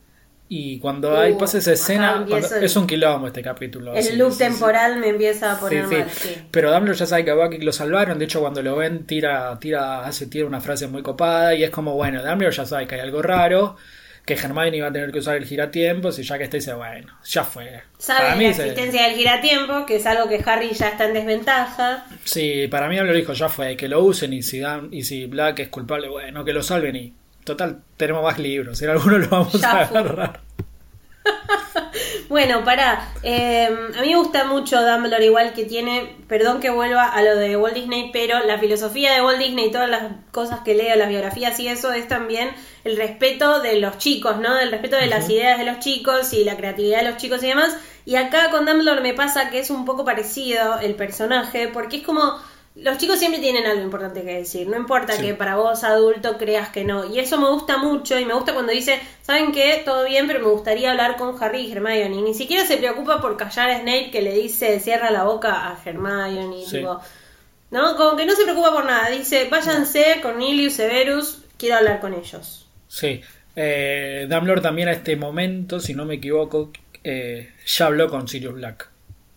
[0.55, 2.27] Y cuando hay pasa esa escena,
[2.61, 3.95] es un quilombo este capítulo.
[3.95, 6.07] El loop temporal me empieza a poner mal,
[6.51, 8.19] Pero Dumbledore ya sabe que a Bucky lo salvaron.
[8.19, 11.55] De hecho, cuando lo ven, tira, tira, hace, tira una frase muy copada.
[11.55, 13.77] Y es como, bueno, Dumbledore ya sabe que hay algo raro.
[14.27, 16.19] Que Hermione iba a tener que usar el giratiempos.
[16.19, 17.85] Y ya que está, dice, bueno, ya fue.
[17.97, 22.05] Sabe la existencia del giratiempo, que es algo que Harry ya está en desventaja.
[22.25, 24.35] Sí, para mí Dumbledore dijo, ya fue, que lo usen.
[24.35, 28.23] Y si, Dan, y si Black es culpable, bueno, que lo salven y Total, tenemos
[28.23, 28.81] más libros.
[28.83, 30.41] En alguno lo vamos a agarrar.
[32.29, 36.17] bueno, para em, a mí me gusta mucho Dumbledore, igual que tiene.
[36.29, 39.71] Perdón que vuelva a lo de Walt Disney, pero la filosofía de Walt Disney y
[39.73, 42.51] todas las cosas que leo, las biografías y eso, es también
[42.85, 44.59] el respeto de los chicos, ¿no?
[44.59, 47.49] El respeto de las ideas de los chicos y la creatividad de los chicos y
[47.49, 47.77] demás.
[48.05, 52.03] Y acá con Dumbledore me pasa que es un poco parecido el personaje, porque es
[52.03, 52.41] como
[52.75, 56.71] los chicos siempre tienen algo importante que decir, no importa que para vos adulto creas
[56.71, 57.05] que no.
[57.05, 59.83] Y eso me gusta mucho y me gusta cuando dice, ¿saben qué?
[59.85, 62.17] Todo bien, pero me gustaría hablar con Harry y Hermione.
[62.17, 65.69] Y ni siquiera se preocupa por callar a Snape que le dice, cierra la boca
[65.69, 66.65] a Hermione.
[67.71, 67.97] ¿No?
[67.97, 69.11] Como que no se preocupa por nada.
[69.11, 72.67] Dice, váyanse, Cornelius, Severus, quiero hablar con ellos.
[72.89, 73.21] Sí.
[73.55, 76.71] Eh, Dumbledore también a este momento, si no me equivoco,
[77.05, 78.92] eh, ya habló con Sirius Black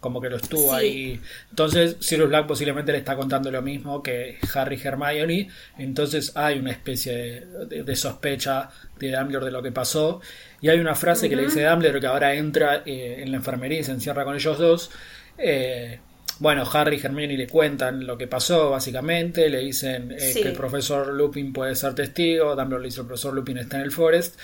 [0.05, 1.19] como que lo estuvo ahí.
[1.49, 5.49] Entonces, Sirius Black posiblemente le está contando lo mismo que Harry Hermione.
[5.79, 10.21] Entonces, hay una especie de, sospecha de Dumbledore de lo que pasó.
[10.61, 13.79] Y hay una frase que le dice Dumbledore que ahora entra eh, en la enfermería
[13.79, 14.91] y se encierra con ellos dos.
[15.39, 15.99] Eh,
[16.37, 19.49] bueno, Harry y Hermione le cuentan lo que pasó, básicamente.
[19.49, 22.55] Le dicen eh, que el profesor Lupin puede ser testigo.
[22.55, 24.39] Dumbledore le dice el profesor Lupin está en el Forest.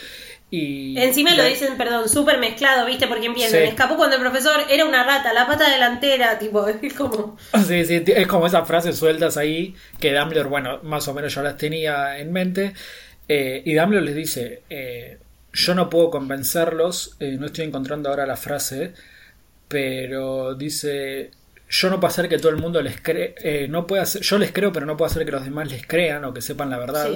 [0.54, 3.08] Y Encima lo dicen, perdón, súper mezclado, ¿viste?
[3.08, 3.64] Porque empiezan.
[3.64, 7.38] Escapó cuando el profesor era una rata, la pata delantera, tipo, es como.
[7.66, 11.42] Sí, sí, es como esas frases sueltas ahí que Dumbledore, bueno, más o menos ya
[11.42, 12.74] las tenía en mente.
[13.30, 15.20] Eh, y Dumbledore les dice: eh,
[15.54, 18.94] Yo no puedo convencerlos, eh, no estoy encontrando ahora la frase,
[19.70, 21.32] pero dice:
[21.70, 24.52] Yo no puedo hacer que todo el mundo les cree, no puedo hacer, yo les
[24.52, 27.10] creo, pero no puedo hacer que los demás les crean o que sepan la verdad.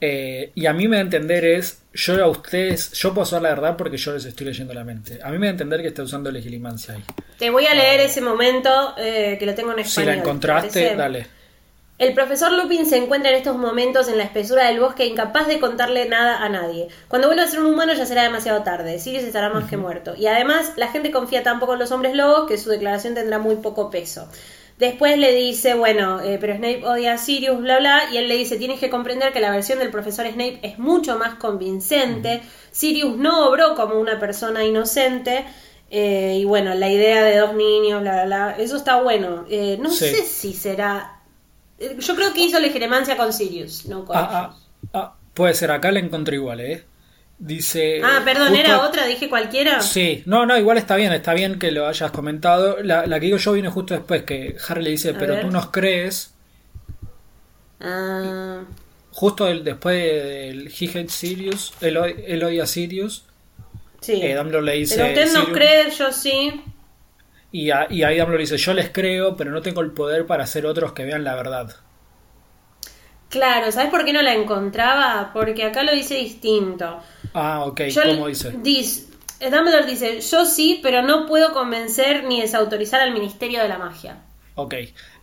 [0.00, 3.42] Eh, y a mí me da a entender es, yo a ustedes, yo puedo saber
[3.42, 5.18] la verdad porque yo les estoy leyendo la mente.
[5.22, 7.04] A mí me da a entender que está usando legilimancia ahí.
[7.38, 10.12] Te voy a leer ese momento eh, que lo tengo en español.
[10.12, 11.40] Si la encontraste, dale.
[12.00, 15.60] El profesor Lupin se encuentra en estos momentos en la espesura del bosque incapaz de
[15.60, 16.88] contarle nada a nadie.
[17.08, 18.98] Cuando vuelva a ser un humano ya será demasiado tarde.
[18.98, 20.14] Sirius estará más que muerto.
[20.16, 23.38] Y además, la gente confía tan poco en los hombres lobos que su declaración tendrá
[23.38, 24.30] muy poco peso.
[24.80, 28.36] Después le dice, bueno, eh, pero Snape odia a Sirius, bla, bla, y él le
[28.38, 32.40] dice, tienes que comprender que la versión del profesor Snape es mucho más convincente.
[32.70, 35.44] Sirius no obró como una persona inocente.
[35.90, 39.44] Eh, y bueno, la idea de dos niños, bla, bla, bla, eso está bueno.
[39.50, 41.20] Eh, no sé si será...
[41.98, 44.56] Yo creo que hizo legitimancia con Sirius, no con ah, ah,
[44.94, 46.86] ah, puede ser, acá la encontré igual, ¿eh?
[47.42, 48.02] Dice.
[48.04, 49.80] Ah, perdón, era otra, dije cualquiera.
[49.80, 52.82] Sí, no, no, igual está bien, está bien que lo hayas comentado.
[52.82, 55.70] La, la que digo yo viene justo después, que Harry le dice, pero tú nos
[55.70, 56.34] crees.
[57.80, 58.60] Ah.
[59.12, 63.24] Justo el, después del He Sirius, él, odia a Sirius.
[64.02, 64.20] Sí.
[64.22, 64.96] Eh, Dumbledore le dice.
[64.96, 66.62] Pero usted nos cree, yo sí.
[67.52, 70.66] Y, y ahí Dumbledore dice: Yo les creo, pero no tengo el poder para hacer
[70.66, 71.74] otros que vean la verdad.
[73.30, 75.30] Claro, ¿sabes por qué no la encontraba?
[75.32, 77.00] Porque acá lo dice distinto.
[77.34, 77.80] Ah, ok.
[77.94, 78.52] ¿Cómo dice?
[78.62, 79.06] dice?
[79.40, 84.18] Dumbledore dice, yo sí, pero no puedo convencer ni desautorizar al Ministerio de la Magia.
[84.54, 84.74] Ok.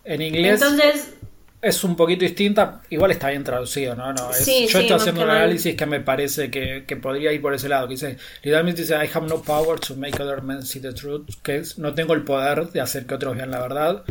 [0.04, 0.62] En inglés...
[0.62, 1.14] Entonces,
[1.62, 4.14] es un poquito distinta, igual está bien traducido, ¿no?
[4.14, 7.68] no es, yo estoy haciendo un análisis que me parece que, podría ir por ese
[7.68, 10.94] lado, que dice, literalmente dice, I have no power to make other men see the
[10.94, 14.04] truth, que es, no tengo el poder de hacer que otros vean la verdad.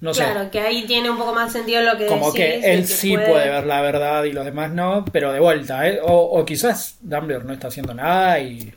[0.00, 3.16] No claro, que ahí tiene un poco más sentido lo que Como que él sí
[3.16, 3.48] puede...
[3.48, 6.00] ver la verdad y los demás no, pero de vuelta, ¿eh?
[6.02, 8.74] o, quizás Dumbledore no está haciendo nada y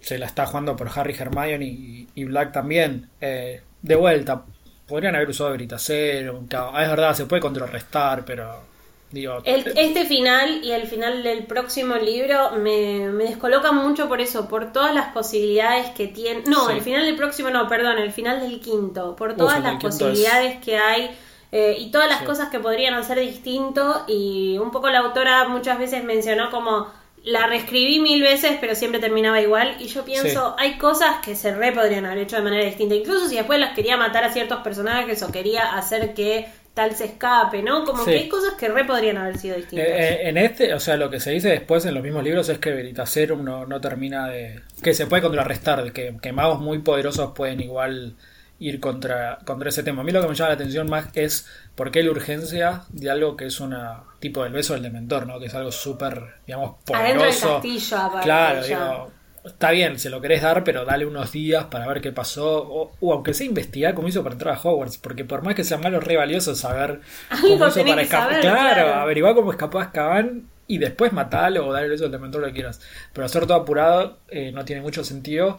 [0.00, 3.08] se la está jugando por Harry, Hermione y, y Black también.
[3.20, 4.44] Eh, de vuelta,
[4.86, 6.44] podrían haber usado Veritaserum.
[6.44, 8.69] es verdad, se puede contrarrestar, pero.
[9.12, 14.20] Digo, eh, este final y el final del próximo libro me, me descolocan mucho por
[14.20, 16.44] eso, por todas las posibilidades que tiene.
[16.46, 20.60] No, el final del próximo no, perdón, el final del quinto, por todas las posibilidades
[20.64, 21.10] que hay.
[21.52, 25.80] Eh, y todas las cosas que podrían hacer distinto y un poco la autora muchas
[25.80, 26.86] veces mencionó como
[27.24, 29.76] la reescribí mil veces, pero siempre terminaba igual.
[29.80, 32.94] Y yo pienso, hay cosas que se re podrían haber hecho de manera distinta.
[32.94, 37.06] Incluso si después las quería matar a ciertos personajes o quería hacer que tal se
[37.06, 37.84] escape, ¿no?
[37.84, 39.86] Como que hay cosas que re podrían haber sido distintas.
[39.86, 42.48] Eh, eh, en este, o sea, lo que se dice después en los mismos libros
[42.48, 44.62] es que Veritaserum no, no termina de.
[44.82, 48.14] que se puede contrarrestar, que, que magos muy poderosos pueden igual
[48.60, 50.02] ir contra, contra ese tema.
[50.02, 53.10] A mí lo que me llama la atención más es por qué la urgencia de
[53.10, 55.40] algo que es una tipo del beso del dementor, ¿no?
[55.40, 57.54] Que es algo súper, digamos, poderoso.
[57.54, 59.12] castillo, claro, digo,
[59.44, 62.90] está bien, se lo querés dar, pero dale unos días para ver qué pasó.
[63.00, 65.78] O, aunque sea investigar cómo hizo para entrar a Hogwarts, porque por más que sea
[65.78, 67.00] malo, re valioso saber
[67.40, 68.40] cómo hizo para escapar.
[68.40, 72.42] Claro, averiguar cómo escapó a Azkaban y después matarlo o darle el beso del dementor
[72.42, 72.80] lo que quieras.
[73.12, 75.58] Pero hacer todo apurado eh, no tiene mucho sentido.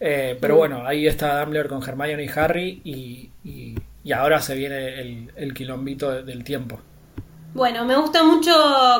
[0.00, 0.58] Eh, pero mm.
[0.58, 3.76] bueno, ahí está Dumbledore con Hermione y Harry y, y,
[4.12, 6.80] ahora se viene el, el quilombito del tiempo.
[7.52, 8.52] Bueno, me gusta mucho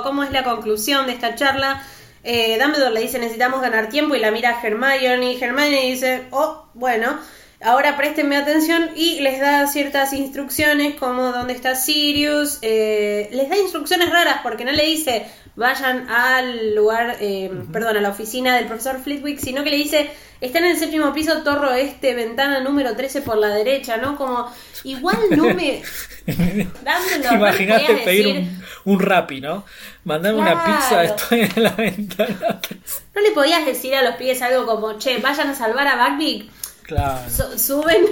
[0.02, 1.82] cómo es la conclusión de esta charla.
[2.30, 6.24] Eh, Dumbledore le dice necesitamos ganar tiempo y la mira a Hermione y Hermione dice,
[6.30, 7.18] oh, bueno,
[7.62, 13.56] ahora préstenme atención y les da ciertas instrucciones como dónde está Sirius, eh, les da
[13.56, 15.24] instrucciones raras porque no le dice
[15.58, 20.08] vayan al lugar, eh, perdón, a la oficina del profesor Flitwick, sino que le dice
[20.40, 24.16] está en el séptimo piso, torro este, ventana número 13 por la derecha, ¿no?
[24.16, 24.50] Como,
[24.84, 25.82] igual no me...
[27.32, 29.64] Imaginaste pedir un, un rapi, ¿no?
[30.04, 32.60] Mandame una pizza, estoy en la ventana.
[33.14, 36.46] ¿No le podías decir a los pibes algo como, che, vayan a salvar a Buckbeak?
[36.84, 37.18] Claro.
[37.58, 38.06] suben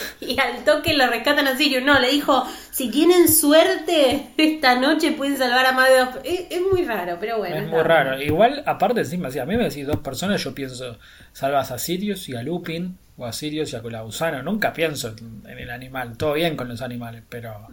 [0.20, 1.82] y al toque lo rescatan a Sirius.
[1.82, 6.08] No, le dijo, si tienen suerte esta noche pueden salvar a más de dos.
[6.24, 7.56] Es, muy raro, pero bueno.
[7.56, 8.20] Es muy raro.
[8.20, 10.98] Igual, aparte encima, si a mí me decís dos personas, yo pienso,
[11.32, 14.42] salvas a Sirius y a Lupin, o a Sirius y a Colabusano.
[14.42, 16.16] Nunca pienso en el animal.
[16.16, 17.68] Todo bien con los animales, pero...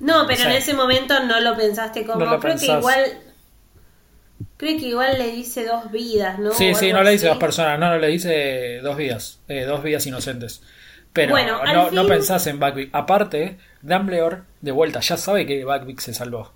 [0.00, 2.38] No, pero en ese momento no lo pensaste como...
[2.40, 3.04] creo que igual...
[4.56, 6.52] Creo que igual le dice dos vidas, ¿no?
[6.52, 9.82] Sí, sí, no le dice dos personas, no, no le dice dos vidas, eh, dos
[9.82, 10.62] vidas inocentes.
[11.12, 12.90] Pero no, no pensás en Buckbeak.
[12.92, 16.52] Aparte, Dumbledore, de vuelta, ya sabe que Buckbeak se salvó.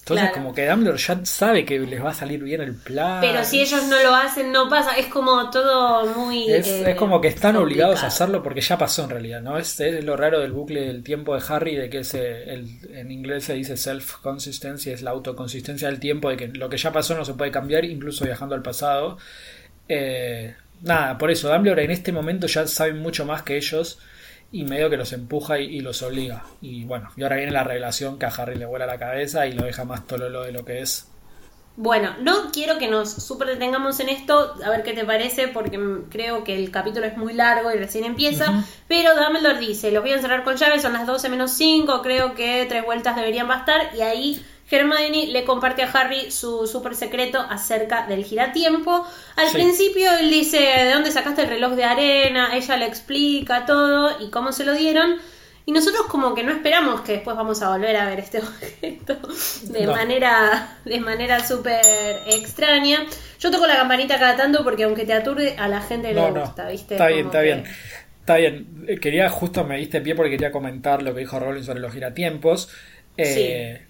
[0.00, 3.20] Entonces, como que Dumbledore ya sabe que les va a salir bien el plan.
[3.20, 4.96] Pero si ellos no lo hacen, no pasa.
[4.96, 6.50] Es como todo muy.
[6.50, 9.58] Es, es como que están obligados a hacerlo porque ya pasó en realidad, ¿no?
[9.58, 13.10] Es, es lo raro del bucle del tiempo de Harry, de que ese, el, en
[13.10, 17.14] inglés se dice self-consistency, es la autoconsistencia del tiempo, de que lo que ya pasó
[17.14, 19.18] no se puede cambiar, incluso viajando al pasado.
[19.88, 23.98] Eh, nada, por eso, Dumbledore en este momento ya sabe mucho más que ellos
[24.50, 26.44] y medio que los empuja y, los obliga.
[26.60, 29.52] Y bueno, y ahora viene la revelación que a Harry le vuela la cabeza y
[29.52, 31.08] lo deja más tololo de lo que es.
[31.76, 35.78] Bueno, no quiero que nos super detengamos en esto, a ver qué te parece, porque
[36.10, 40.10] creo que el capítulo es muy largo y recién empieza, pero Dumbledore dice, los voy
[40.10, 43.92] a encerrar con llaves, son las 12 menos 5, creo que tres vueltas deberían bastar,
[43.96, 49.06] y ahí Hermione le comparte a Harry su súper secreto acerca del giratiempo.
[49.36, 52.50] Al principio él dice, ¿de dónde sacaste el reloj de arena?
[52.54, 55.16] Ella le explica todo y cómo se lo dieron.
[55.64, 58.38] Y nosotros como que no esperamos que después vamos a volver a ver este
[58.82, 59.18] objeto
[59.64, 63.04] de manera de manera súper extraña.
[63.38, 66.68] Yo toco la campanita cada tanto porque aunque te aturde, a la gente le gusta,
[66.68, 66.94] ¿viste?
[66.94, 67.64] Está bien, está bien.
[68.20, 68.98] Está bien.
[69.00, 72.70] Quería, justo me diste pie porque quería comentar lo que dijo Rowling sobre los giratiempos.
[73.16, 73.87] Eh,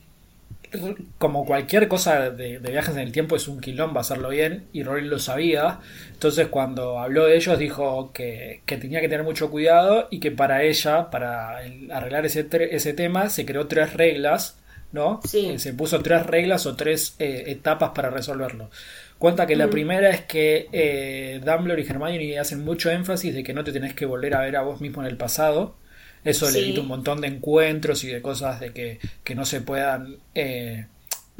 [1.19, 5.07] como cualquier cosa de, viajes en el tiempo es un quilombo hacerlo bien y Rory
[5.07, 5.81] lo sabía.
[6.13, 10.63] Entonces cuando habló de ellos dijo que, tenía que tener mucho cuidado y que para
[10.63, 11.59] ella para
[11.93, 14.59] arreglar ese, ese tema se creó tres reglas
[14.93, 15.21] ¿no?
[15.35, 18.71] Eh, se puso tres reglas o tres eh, etapas para resolverlo.
[19.19, 23.53] Cuenta que la primera es que eh, Dumbledore y Hermione hacen mucho énfasis de que
[23.53, 25.75] no te tenés que volver a ver a vos mismo en el pasado
[26.25, 30.17] eso le evita un montón de encuentros y de cosas de que, no se puedan,
[30.35, 30.87] eh,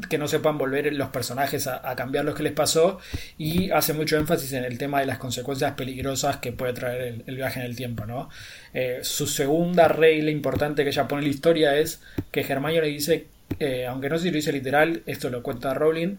[0.07, 2.99] que no sepan volver los personajes a, cambiar lo que les pasó
[3.37, 7.35] y hace mucho énfasis en el tema de las consecuencias peligrosas que puede traer el,
[7.35, 8.29] viaje en el tiempo, ¿no?
[8.73, 13.27] Eh, su segunda regla importante que ella pone en la historia es que Hermione dice,
[13.59, 16.15] eh, aunque no sé si lo dice literal, esto lo cuenta Rowling,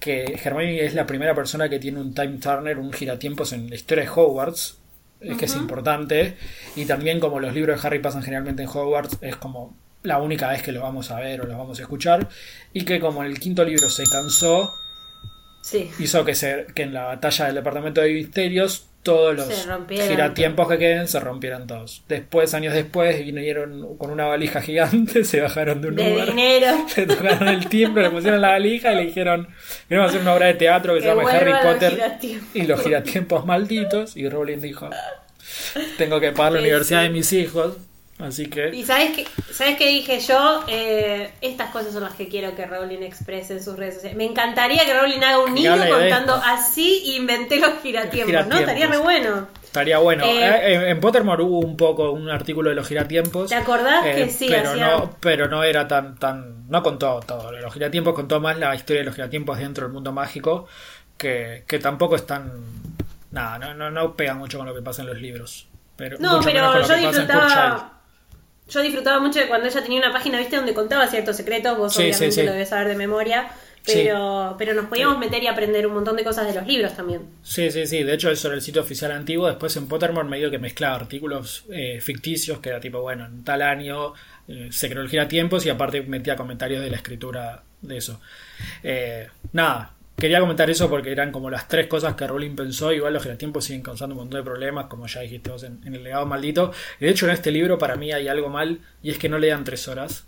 [0.00, 3.76] que Hermione es la primera persona que tiene un time turner, un giratiempos en la
[3.76, 4.79] historia de Hogwarts,
[5.20, 6.36] es que es importante,
[6.76, 10.48] y también como los libros de Harry pasan generalmente en Hogwarts, es como la única
[10.48, 12.28] vez que lo vamos a ver o lo vamos a escuchar,
[12.72, 14.72] y que como en el quinto libro se cansó,
[15.98, 19.48] hizo que, se, que en la batalla del Departamento de Misterios todos los
[19.88, 22.02] giratiempos que queden se rompieran todos.
[22.08, 26.86] Después, años después, vinieron con una valija gigante, se bajaron de un de dinero.
[26.96, 29.48] le tocaron el timbre, le pusieron la valija y le dijeron,
[29.88, 32.18] queremos hacer una obra de teatro que, se llama Harry Potter
[32.54, 34.16] y los giratiempos malditos.
[34.16, 34.90] Y Rowling dijo,
[35.96, 37.76] tengo que pagar la universidad de mis hijos.
[38.22, 38.70] Así que.
[38.74, 40.64] ¿Y sabes qué, sabes qué dije yo?
[40.68, 44.16] Eh, estas cosas son las que quiero que Rowling exprese en sus redes sociales.
[44.16, 48.58] Me encantaría que Rowling haga un niño contando así inventé los giratiempos, ¿no?
[48.58, 49.48] Estaría re bueno.
[49.62, 50.24] Estaría bueno.
[50.24, 53.48] Eh, eh, en Pottermore hubo un poco un artículo de los giratiempos.
[53.48, 54.48] ¿Te acordás que sí?
[54.50, 56.68] Pero no, pero no era tan, tan.
[56.68, 57.52] No contó todo.
[57.52, 60.66] Los giratiempos contó más la historia de los giratiempos dentro del mundo mágico.
[61.16, 62.50] Que, que tampoco es tan.
[63.30, 65.68] Nada, no, no, no pega mucho con lo que pasa en los libros.
[65.96, 67.99] Pero, no, pero yo disfrutaba
[68.70, 70.56] yo disfrutaba mucho de cuando ella tenía una página, ¿viste?
[70.56, 73.50] Donde contaba ciertos secretos, vos obviamente lo debes saber de memoria,
[73.84, 77.22] pero, pero nos podíamos meter y aprender un montón de cosas de los libros también.
[77.42, 80.50] Sí, sí, sí, de hecho eso era el sitio oficial antiguo, después en Pottermore medio
[80.50, 84.12] que mezclaba artículos eh, ficticios, que era tipo, bueno, en tal año
[84.48, 88.20] eh, se creó el giratiempos y aparte metía comentarios de la escritura de eso.
[88.82, 92.92] Eh, nada, Quería comentar eso porque eran como las tres cosas que Rowling pensó.
[92.92, 96.04] Igual los giratiempos siguen causando un montón de problemas, como ya dijiste vos en, el
[96.04, 96.72] legado maldito.
[97.00, 99.38] Y de hecho, en este libro para mí hay algo mal y es que no
[99.38, 100.26] le dan tres horas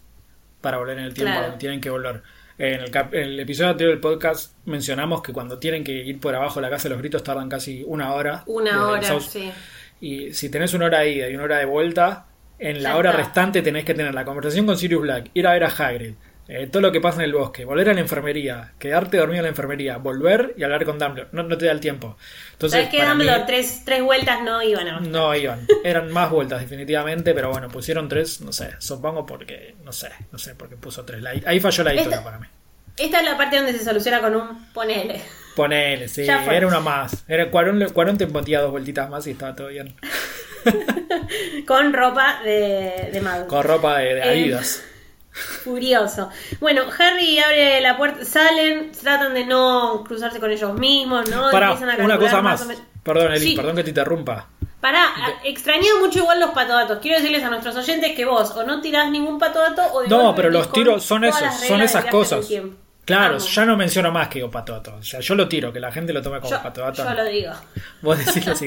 [0.60, 2.22] para volver en el tiempo tienen que volver.
[2.58, 2.80] En
[3.12, 6.70] el, episodio anterior del podcast mencionamos que cuando tienen que ir por abajo de la
[6.70, 8.44] casa de los gritos tardan casi una hora.
[8.46, 9.52] Una hora, sí.
[10.00, 12.26] Y si tenés una hora de ida y una hora de vuelta,
[12.58, 15.64] en la hora restante tenés que tener la conversación con Sirius Black, ir a ver
[15.64, 16.14] a Hagrid,
[16.48, 19.44] eh, todo lo que pasa en el bosque, volver a la enfermería, quedarte dormido en
[19.44, 21.30] la enfermería, volver y hablar con Dumbledore.
[21.32, 22.16] No, no te da el tiempo.
[22.52, 23.44] Entonces, ¿Sabes que Dumbledore?
[23.46, 25.66] tres, tres vueltas no iban a No iban.
[25.84, 30.38] Eran más vueltas, definitivamente, pero bueno, pusieron tres, no sé, supongo porque, no sé, no
[30.38, 31.22] sé, porque puso tres.
[31.46, 32.46] Ahí falló la historia para mí.
[32.98, 35.20] Esta es la parte donde se soluciona con un ponele.
[35.56, 37.24] Ponele, sí, era una más.
[37.26, 39.94] Era, Cuarón, Cuarón te metía dos vueltitas más y estaba todo bien.
[41.66, 43.46] con ropa de, de mago.
[43.46, 44.84] Con ropa de, de Adidas.
[45.32, 46.28] Furioso.
[46.60, 51.50] Bueno, Harry abre la puerta, salen, tratan de no cruzarse con ellos mismos, ¿no?
[51.50, 52.68] Para, una cosa más.
[53.02, 54.48] Perdón, Eli, perdón que te interrumpa.
[54.80, 55.12] Pará,
[55.44, 56.98] extrañé mucho igual los patodatos.
[56.98, 60.34] Quiero decirles a nuestros oyentes que vos o no tirás ningún patodato o de No,
[60.34, 62.46] pero los tiros son esos, son esas cosas.
[63.04, 64.96] Claro, ya no menciono más que digo patodato.
[64.96, 67.04] O sea, yo lo tiro, que la gente lo tome como patodato.
[67.04, 67.52] Yo lo digo.
[68.02, 68.66] Vos decís si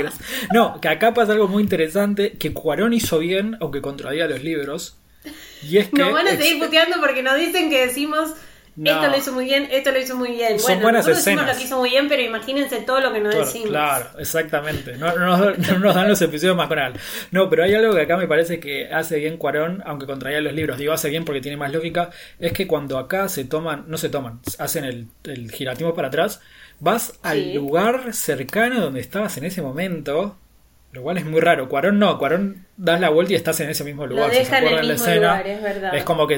[0.53, 4.97] No, que acá pasa algo muy interesante, que Cuarón hizo bien, aunque contradía los libros,
[5.65, 8.33] y es que, nos van a seguir puteando porque nos dicen que decimos
[8.83, 10.59] esto lo hizo muy bien, esto lo hizo muy bien.
[10.59, 13.21] Son bueno, buenas nosotros decimos lo que hizo muy bien, pero imagínense todo lo que
[13.21, 13.69] nos decimos.
[13.69, 14.97] Claro, exactamente.
[14.97, 16.93] No, nos dan los episodios más con él.
[17.31, 20.53] No, pero hay algo que acá me parece que hace bien Cuarón, aunque contraía los
[20.53, 20.77] libros.
[20.77, 22.09] Digo, hace bien porque tiene más lógica.
[22.37, 25.51] Es que cuando acá se toman, no se toman, hacen el, el
[25.95, 26.41] para atrás,
[26.79, 30.37] vas al lugar cercano donde estabas en ese momento
[30.95, 31.67] lo cual es muy raro.
[31.67, 34.29] Cuarón no, Cuarón das la vuelta y estás en ese mismo lugar.
[34.29, 35.41] Lo deja en la escena.
[35.41, 35.95] es, verdad.
[35.95, 36.37] es como que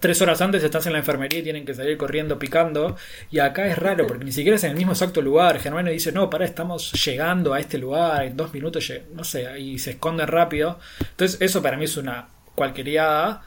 [0.00, 2.96] tres horas antes estás en la enfermería y tienen que salir corriendo picando.
[3.30, 5.60] Y acá es raro porque ni siquiera es en el mismo exacto lugar.
[5.60, 9.78] Germano dice, no, para, estamos llegando a este lugar, en dos minutos, no sé, y
[9.78, 10.78] se esconden rápido.
[11.00, 13.42] Entonces eso para mí es una cualqueriada.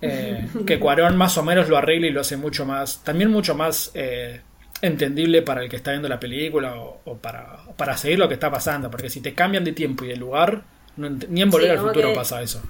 [0.00, 3.56] Eh, que Cuarón más o menos lo arregla y lo hace mucho más, también mucho
[3.56, 4.42] más eh,
[4.82, 8.50] entendible para el que está viendo la película o, para, para, seguir lo que está
[8.50, 8.90] pasando.
[8.90, 10.62] Porque si te cambian de tiempo y de lugar,
[10.96, 12.62] ni en Volver al Futuro pasa eso.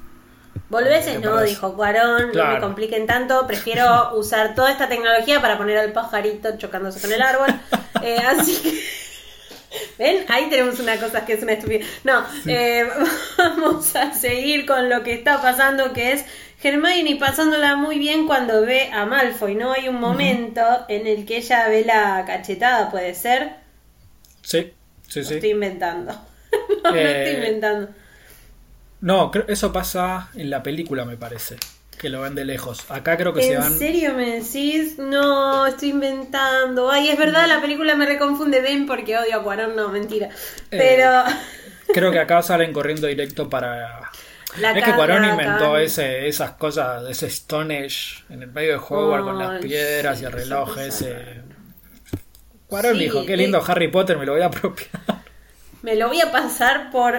[0.68, 5.78] Volveses no, dijo Cuarón, no me compliquen tanto, prefiero usar toda esta tecnología para poner
[5.78, 7.48] al pajarito chocándose con el árbol.
[8.00, 8.80] Eh, así que...
[9.98, 10.24] ¿Ven?
[10.28, 11.84] Ahí tenemos una cosa que es una estupidez.
[12.04, 12.88] No, eh,
[13.38, 16.24] vamos a seguir con lo que está pasando, que es
[16.60, 19.72] Hermione pasándola muy bien cuando ve a Malfoy, ¿no?
[19.72, 23.56] Hay un momento en el que ella ve la cachetada, ¿puede ser?
[24.42, 24.72] Sí,
[25.06, 25.34] sí, sí.
[25.34, 26.12] estoy inventando.
[26.84, 27.88] no, estoy eh, inventando.
[29.00, 31.56] No, eso pasa en la película, me parece.
[31.96, 32.90] Que lo ven de lejos.
[32.90, 33.72] Acá creo que se van.
[33.72, 34.98] ¿En serio me decís?
[34.98, 36.90] No, estoy inventando.
[36.90, 38.60] Ay, es verdad, la película me reconfunde.
[38.60, 40.28] Ven porque odio a Cuarón, no, mentira.
[40.70, 41.24] Eh, Pero.
[41.92, 44.10] creo que acá salen corriendo directo para
[44.56, 49.24] es que Cuarón inventó ese, esas cosas, ese Stone Age en el medio de Hogwarts
[49.24, 51.42] con las piedras y el reloj ese.
[52.66, 54.90] Cuarón dijo, qué lindo Harry Potter, me lo voy a apropiar.
[55.80, 57.14] Me lo voy a pasar por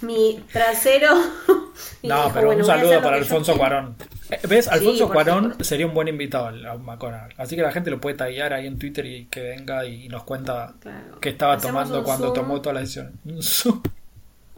[0.00, 1.14] mi trasero.
[2.02, 3.94] no, pero un saludo para Alfonso Cuarón.
[4.30, 4.66] Eh, ¿Ves?
[4.66, 7.32] Alfonso Cuarón sería un buen invitado a Macoral.
[7.36, 10.24] Así que la gente lo puede tallar ahí en Twitter y que venga y nos
[10.24, 10.74] cuenta
[11.20, 13.12] qué estaba tomando cuando tomó toda la decisión.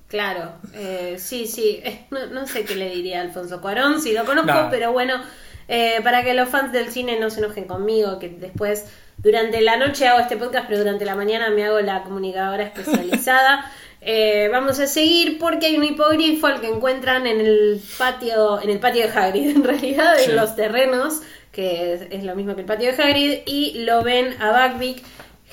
[0.09, 1.83] Claro, eh, sí, sí.
[2.11, 5.21] No, sé qué le diría a Alfonso Cuarón, si lo conozco, pero bueno,
[5.69, 8.87] eh, para que los fans del cine no se enojen conmigo, que después
[9.19, 13.71] durante la noche hago este podcast, pero durante la mañana me hago la comunicadora especializada.
[14.09, 18.71] Eh, vamos a seguir porque hay un hipogrifo al que encuentran en el patio, en
[18.71, 22.67] el patio de Hagrid, en realidad, en los terrenos, que es, lo mismo que el
[22.69, 25.03] patio de Hagrid, y lo ven a Buckbeak.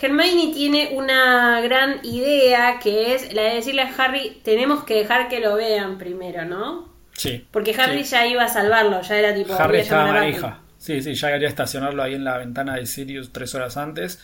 [0.04, 5.30] Hermione tiene una gran idea que es la de decirle a Harry, tenemos que dejar
[5.30, 6.94] que lo vean primero, ¿no?
[7.14, 7.46] Sí.
[7.52, 9.54] Porque Harry ya iba a salvarlo, ya era tipo...
[9.54, 10.60] Harry estaba manija.
[10.78, 14.20] Sí, sí, ya quería estacionarlo ahí en la ventana de Sirius tres horas antes.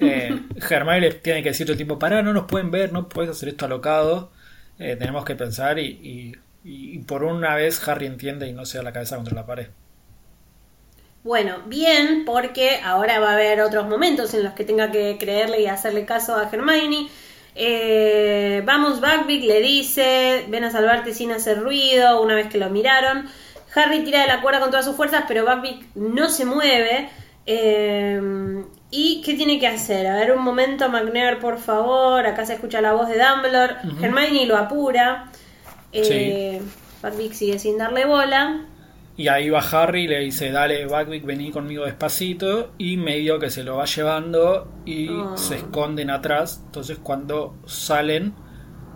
[0.00, 0.38] Eh,
[1.00, 3.64] le tiene que decir el tipo, pará, no nos pueden ver, no puedes hacer esto
[3.64, 4.30] alocado.
[4.78, 8.84] Eh, tenemos que pensar y, y, por una vez Harry entiende y no se da
[8.84, 9.68] la cabeza contra la pared.
[11.24, 15.60] Bueno, bien, porque ahora va a haber otros momentos en los que tenga que creerle
[15.60, 17.08] y hacerle caso a Hermione.
[17.54, 22.70] Eh, vamos, Buckbeak le dice, ven a salvarte sin hacer ruido, una vez que lo
[22.70, 23.28] miraron.
[23.74, 27.08] Harry tira de la cuerda con todas sus fuerzas, pero Buckbeak no se mueve.
[27.46, 28.20] Eh,
[28.90, 30.08] ¿Y qué tiene que hacer?
[30.08, 32.26] A ver, un momento, McNair, por favor.
[32.26, 33.76] Acá se escucha la voz de Dumbledore.
[34.02, 35.30] Hermione lo apura.
[35.92, 36.60] Eh,
[37.32, 38.66] sigue sin darle bola.
[39.16, 42.72] Y ahí va Harry y le dice, dale, Buckbeak, vení conmigo despacito.
[42.78, 45.36] Y medio que se lo va llevando y oh.
[45.36, 46.62] se esconden atrás.
[46.66, 48.34] Entonces cuando salen,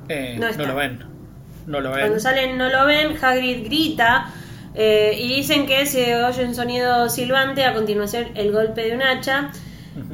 [0.09, 1.05] eh, no, lo ven.
[1.67, 2.01] No lo ven.
[2.01, 4.33] Cuando salen no lo ven, Hagrid grita.
[4.75, 9.03] Eh, y dicen que se oye un sonido silbante, a continuación el golpe de un
[9.03, 9.51] hacha.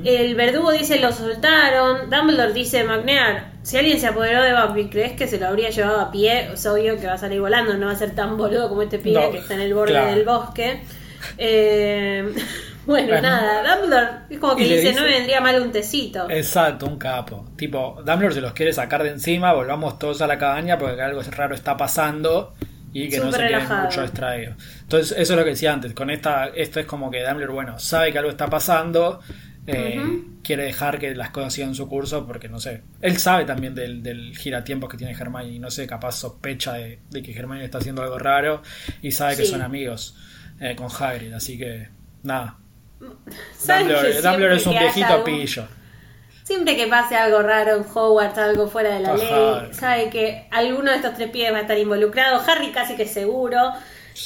[0.04, 2.10] El verdugo dice lo soltaron.
[2.10, 6.00] Dumbledore dice McNair, si alguien se apoderó de Buckbeak, ¿crees que se lo habría llevado
[6.00, 6.52] a pie?
[6.52, 8.98] Es obvio que va a salir volando, no va a ser tan boludo como este
[8.98, 10.80] pibe que está en el borde del bosque.
[11.38, 12.34] Eh,
[12.86, 16.28] bueno, nada, Dumbledore es como que dice, no me vendría mal un tecito.
[16.28, 17.46] Exacto, un capo.
[17.56, 21.22] Tipo, Dumbledore se los quiere sacar de encima, volvamos todos a la cabaña porque algo
[21.30, 22.54] raro está pasando
[22.92, 24.56] y que no se queden mucho distraídos.
[24.82, 25.94] Entonces, eso es lo que decía antes.
[25.94, 29.20] Con esta, esto es como que Dumbledore, bueno, sabe que algo está pasando,
[29.66, 32.82] eh, quiere dejar que las cosas sigan su curso porque no sé.
[33.00, 36.98] Él sabe también del, del giratiempos que tiene Germán y no sé, capaz sospecha de,
[37.10, 38.62] que Germán está haciendo algo raro
[39.02, 40.16] y sabe que son amigos
[40.60, 41.88] eh, con Hagrid, así que
[42.22, 42.58] nada.
[43.00, 45.66] Dumbledore, es un viejito pillo.
[46.44, 50.90] Siempre que pase algo raro en Hogwarts, algo fuera de la ley, sabe que alguno
[50.90, 52.42] de estos tres pies va a estar involucrado.
[52.46, 53.58] Harry casi que seguro.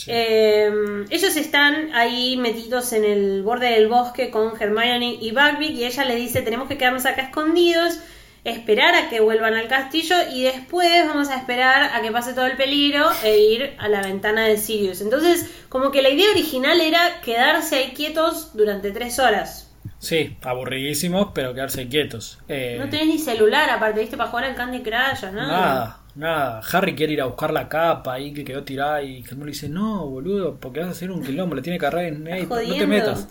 [0.06, 0.70] Eh,
[1.10, 6.04] ellos están ahí metidos en el borde del bosque con Hermione y Buckbeak y ella
[6.04, 7.98] le dice tenemos que quedarnos acá escondidos,
[8.44, 12.46] esperar a que vuelvan al castillo y después vamos a esperar a que pase todo
[12.46, 15.00] el peligro e ir a la ventana de Sirius.
[15.00, 19.66] Entonces, como que la idea original era quedarse ahí quietos durante tres horas.
[19.98, 22.38] Sí, aburridísimos, pero quedarse quietos.
[22.48, 24.16] Eh, no tenés ni celular, aparte, ¿viste?
[24.16, 25.46] Para jugar al Candy Crush, ¿no?
[25.46, 26.60] Nada, nada.
[26.72, 29.68] Harry quiere ir a buscar la capa ahí que quedó tirada y Hermione le dice,
[29.68, 32.24] no, boludo, porque vas a hacer un quilombo, le tiene que agarrar en...
[32.24, 33.28] no te metas.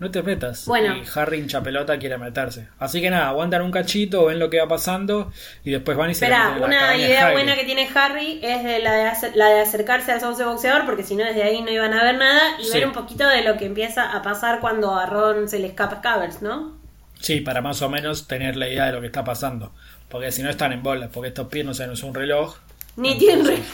[0.00, 0.66] No te metas.
[0.66, 0.96] Bueno.
[0.96, 2.68] Y Harry hincha pelota quiere meterse.
[2.80, 6.14] Así que nada, aguantan un cachito, ven lo que va pasando y después van y
[6.14, 10.10] se Espera, una idea buena que tiene Harry es de la, de la de acercarse
[10.10, 12.86] al sauce boxeador, porque si no desde ahí no iban a ver nada, y ver
[12.86, 16.42] un poquito de lo que empieza a pasar cuando a Ron se le escapa Scavers,
[16.42, 16.76] ¿no?
[17.20, 19.72] Sí, para más o menos tener la idea de lo que está pasando.
[20.14, 22.54] Porque si no están en bolas, porque estos pies no se no un reloj.
[22.94, 23.64] Ni tienen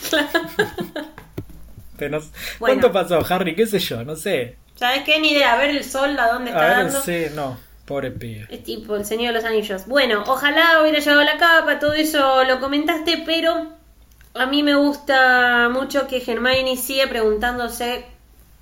[1.98, 2.24] reloj.
[2.58, 3.54] ¿Cuánto pasó, Harry?
[3.54, 4.02] ¿Qué sé yo?
[4.04, 4.56] No sé.
[4.74, 5.20] ¿Sabes qué?
[5.20, 5.52] Ni idea.
[5.52, 7.58] A ver el sol, a dónde está a ver, Sí, no.
[7.84, 8.46] Pobre pibe.
[8.48, 9.86] Es tipo el Señor de los Anillos.
[9.86, 13.74] Bueno, ojalá hubiera llegado la capa, todo eso lo comentaste, pero
[14.32, 18.06] a mí me gusta mucho que Hermione sigue preguntándose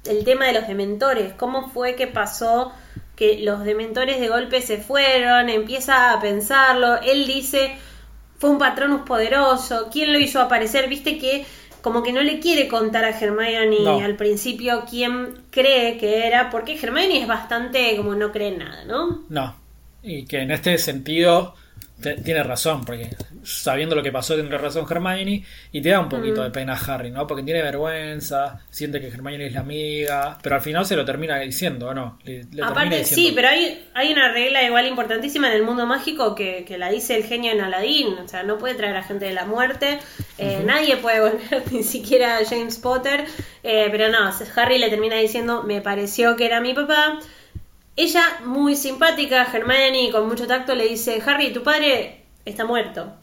[0.04, 1.32] el tema de los dementores.
[1.34, 2.72] ¿Cómo fue que pasó
[3.18, 5.48] que los dementores de golpe se fueron?
[5.48, 7.00] Empieza a pensarlo.
[7.02, 7.72] Él dice,
[8.38, 9.88] fue un patronus poderoso.
[9.92, 10.88] ¿Quién lo hizo aparecer?
[10.88, 11.44] Viste que
[11.82, 16.78] como que no le quiere contar a Hermione al principio quién cree que era, porque
[16.80, 19.24] Hermione es bastante como no cree en nada, ¿no?
[19.28, 19.56] No.
[20.02, 21.54] Y que en este sentido
[22.00, 23.10] tiene razón, porque
[23.42, 26.76] sabiendo lo que pasó tiene razón Hermione y te da un poquito de pena a
[26.76, 27.26] Harry, ¿no?
[27.26, 31.38] Porque tiene vergüenza, siente que Hermione es la amiga, pero al final se lo termina
[31.40, 32.18] diciendo, ¿o no?
[32.62, 36.90] Aparte, sí, pero hay, hay una regla igual importantísima en el mundo mágico que, la
[36.90, 39.98] dice el genio en Aladdin, o sea, no puede traer a gente de la muerte,
[40.38, 43.24] eh, nadie puede volver, ni siquiera James Potter,
[43.64, 47.18] eh, pero no, Harry le termina diciendo, me pareció que era mi papá.
[47.98, 53.12] Ella, muy simpática, Hermione, con mucho tacto, le dice, Harry, tu padre está muerto.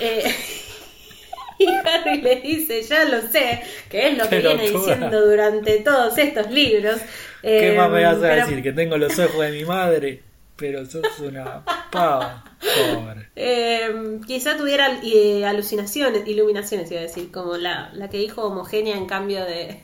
[0.00, 0.24] Eh,
[1.58, 6.18] y Harry le dice, ya lo sé, que es lo que viene diciendo durante todos
[6.18, 7.00] estos libros.
[7.40, 8.62] ¿Qué más me vas a decir?
[8.64, 10.22] Que tengo los ojos de mi madre,
[10.56, 12.44] pero sos una pava.
[12.58, 13.30] Pobre.
[13.36, 18.96] Em, quizá tuviera eh, alucinaciones, iluminaciones, iba a decir, como la, la que dijo homogénea
[18.96, 19.82] en cambio de...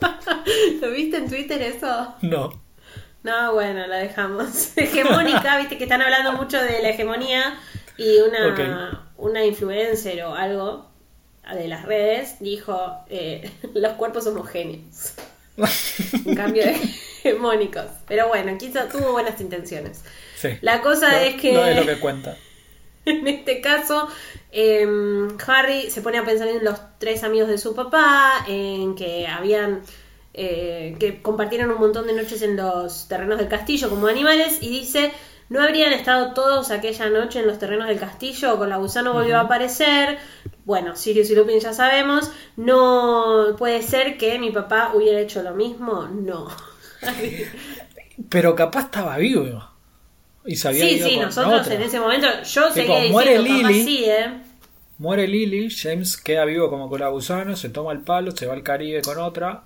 [0.82, 2.14] ¿Lo viste en Twitter eso?
[2.20, 2.62] No.
[3.22, 4.72] No, bueno, la dejamos.
[4.76, 7.58] Hegemónica, viste que están hablando mucho de la hegemonía
[7.96, 10.90] y una, una influencer o algo
[11.54, 15.14] de las redes dijo eh, los cuerpos homogéneos.
[16.26, 17.86] en cambio de hegemónicos.
[18.08, 20.02] Pero bueno, quizá tuvo buenas intenciones.
[20.36, 20.48] Sí.
[20.60, 21.52] La cosa es que...
[21.52, 22.36] No es lo que cuenta.
[23.04, 24.08] En este caso,
[24.52, 29.26] em, Harry se pone a pensar en los tres amigos de su papá, en que
[29.26, 29.82] habían
[30.34, 34.70] eh, que compartieron un montón de noches en los terrenos del castillo como animales y
[34.70, 35.12] dice,
[35.50, 38.56] ¿no habrían estado todos aquella noche en los terrenos del castillo?
[38.56, 40.18] Con la gusano volvió a aparecer.
[40.64, 42.30] Bueno, Sirius y Lupin ya sabemos.
[42.56, 46.08] No puede ser que mi papá hubiera hecho lo mismo.
[46.08, 46.48] No.
[48.30, 49.62] Pero capaz estaba vivo.
[50.46, 54.40] Y sabía Sí, sí, nosotros en ese momento, yo seguía diciendo, muere Lily, sí, ¿eh?
[54.98, 58.54] Muere Lily, James queda vivo como con la gusano, se toma el palo, se va
[58.54, 59.64] al Caribe con otra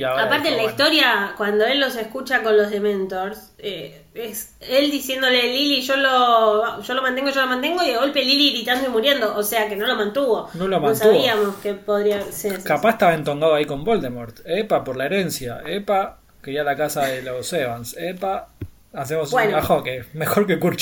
[0.00, 5.42] Aparte en la historia, cuando él los escucha con los Dementors, eh, es él diciéndole
[5.42, 8.90] Lily, yo lo, yo lo mantengo, yo lo mantengo, y de golpe Lily gritando y
[8.90, 9.36] muriendo.
[9.36, 10.48] O sea que no lo mantuvo.
[10.54, 11.04] No lo mantuvo.
[11.04, 12.62] No sabíamos que podría ser.
[12.62, 14.40] Capaz estaba entongado ahí con Voldemort.
[14.44, 15.62] Epa, por la herencia.
[15.66, 17.94] Epa, quería la casa de los Evans.
[17.98, 18.48] Epa,
[18.92, 20.80] hacemos un trabajo que mejor que Kurt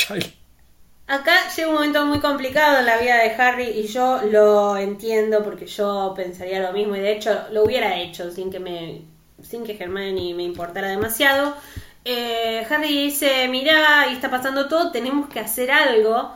[1.11, 5.43] Acá llega un momento muy complicado en la vida de Harry y yo lo entiendo
[5.43, 9.03] porque yo pensaría lo mismo y de hecho lo hubiera hecho sin que me
[9.43, 11.57] sin que Hermione me importara demasiado.
[12.05, 16.31] Eh, Harry dice, mira, y está pasando todo, tenemos que hacer algo.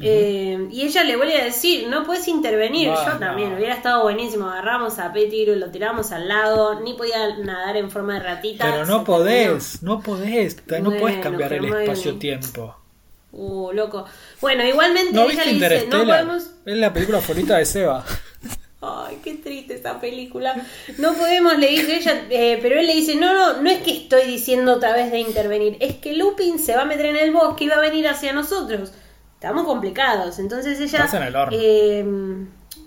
[0.00, 2.88] Eh, y ella le vuelve a decir, no puedes intervenir.
[2.88, 4.48] Yo también, hubiera estado buenísimo.
[4.48, 8.68] Agarramos a Pettigrew, lo tiramos al lado, ni podía nadar en forma de ratita.
[8.68, 12.77] Pero no podés, no podés, no podés cambiar el espacio-tiempo.
[13.32, 14.04] Uh, loco.
[14.40, 16.50] Bueno, igualmente ella le dice, no podemos...
[16.64, 18.04] Es la película favorita de Seba.
[18.80, 20.54] Ay, qué triste esa película.
[20.98, 23.90] No podemos, le dice ella, eh, pero él le dice, no, no, no es que
[23.90, 27.32] estoy diciendo otra vez de intervenir, es que Lupin se va a meter en el
[27.32, 28.92] bosque y va a venir hacia nosotros.
[29.34, 30.38] Estamos complicados.
[30.38, 31.08] Entonces ella,
[31.50, 32.04] eh,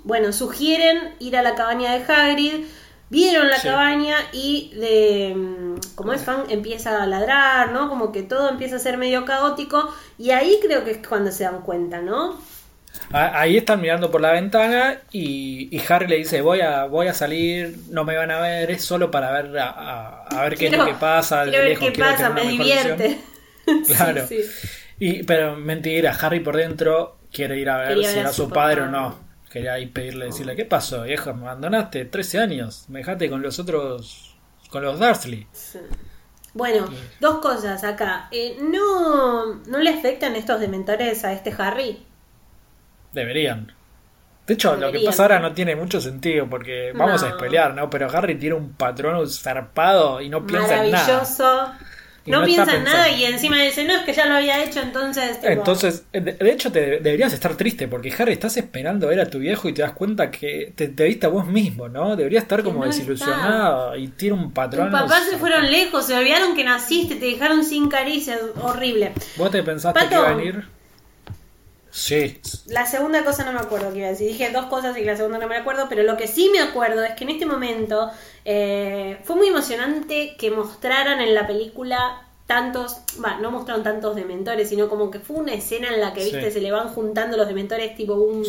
[0.04, 2.66] bueno, sugieren ir a la cabaña de Hagrid
[3.12, 7.89] vieron la cabaña y de, mm, como es fan empieza a ladrar, ¿no?
[7.89, 11.43] Como que todo empieza a ser medio caótico y ahí creo que es cuando se
[11.43, 12.39] dan cuenta, ¿no?
[13.12, 17.78] Ahí están mirando por la ventana y, Harry le dice voy a voy a salir,
[17.89, 20.93] no me van a ver, es solo para ver a, ver qué es lo que
[20.93, 21.43] pasa.
[21.43, 23.20] Quiero ver qué pasa, me divierte.
[23.86, 24.28] Claro.
[24.99, 28.88] Y, pero mentira, Harry por dentro quiere ir a ver si era su padre o
[28.88, 31.34] no quería ahí pedirle, decirle, ¿qué pasó, viejo?
[31.34, 34.36] Me abandonaste 13 años, me dejaste con los otros,
[34.70, 35.47] con los Dursley.
[36.54, 36.88] Bueno,
[37.20, 38.28] dos cosas acá.
[38.32, 42.06] Eh, ¿no, ¿No le afectan estos dementores a este Harry?
[43.14, 43.74] Deberían.
[44.47, 47.89] De hecho, lo que pasa ahora no tiene mucho sentido porque vamos a spoilear, ¿no?
[47.89, 51.06] Pero Harry tiene un patrón zarpado y no piensa en nada.
[51.06, 51.74] Maravilloso
[52.26, 55.39] no, piensa en nada y encima dice, no, es que ya lo había hecho, entonces...
[55.43, 59.67] Entonces, de, hecho te deberías estar triste porque Harry, estás esperando ver a tu viejo
[59.69, 62.15] y te das cuenta que te, viste a vos mismo, ¿no?
[62.15, 64.91] Deberías estar como desilusionado y tiene un patrón...
[64.91, 69.13] Tus papás se fueron lejos, se olvidaron que naciste, te dejaron sin caricias, horrible.
[69.38, 70.80] ¿Vos te pensaste que iba a venir?
[71.92, 72.39] Sí.
[72.68, 74.28] La segunda cosa no me acuerdo qué iba a decir.
[74.30, 77.04] Dije dos cosas y la segunda no me acuerdo, pero lo que sí me acuerdo
[77.04, 78.10] es que en este momento
[78.46, 84.70] eh, fue muy emocionante que mostraran en la película tantos, va, no mostraron tantos dementores,
[84.70, 87.48] sino como que fue una escena en la que, viste, se le van juntando los
[87.48, 88.46] dementores tipo un...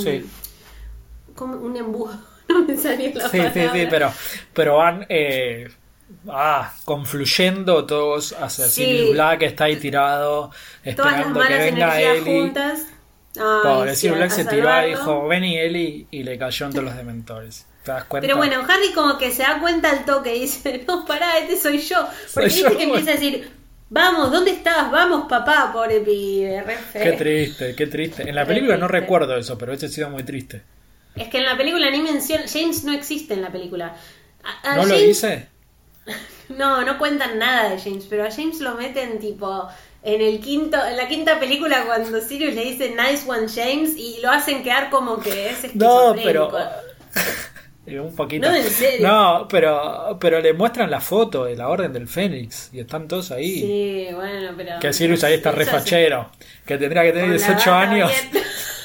[1.35, 2.13] Como un embudo.
[2.49, 4.13] No me salió la sí, sí, sí, pero,
[4.53, 5.07] pero van...
[5.09, 5.71] Eh,
[6.29, 9.11] ah, confluyendo todos hacia sí.
[9.13, 10.51] Black está ahí tirado
[10.83, 12.43] esperando que venga Ellie.
[12.43, 12.87] Juntas
[13.35, 16.97] Pobre, sí, Black se tiró y dijo, ven y Eli y le cayó entre los
[16.97, 17.67] dementores.
[17.83, 18.27] ¿Te das cuenta?
[18.27, 21.57] Pero bueno, Harry como que se da cuenta al toque y dice, no, pará, este
[21.57, 22.07] soy yo.
[22.35, 23.51] Porque dice que empieza a decir,
[23.95, 24.91] Vamos, ¿dónde estás?
[24.91, 26.65] Vamos, papá, pobre pibe.
[26.95, 28.27] Qué triste, qué triste.
[28.27, 30.63] En la película no recuerdo eso, pero ese ha sido muy triste.
[31.15, 32.45] Es que en la película ni menciona.
[32.51, 33.95] James no existe en la película.
[34.77, 35.49] ¿No lo dice?
[36.49, 39.69] No, no cuentan nada de James, pero a James lo meten tipo
[40.03, 44.19] en el quinto, en la quinta película cuando Sirius le dice Nice One James y
[44.21, 46.51] lo hacen quedar como que es No, pero
[48.03, 48.49] un poquito.
[48.49, 49.07] No, en serio.
[49.07, 53.31] No, pero, pero le muestran la foto de la Orden del Fénix y están todos
[53.31, 53.61] ahí.
[53.61, 54.79] Sí, bueno, pero.
[54.81, 56.31] Que Sirius ahí está refachero.
[56.67, 58.11] Que tendría que tener 18 años.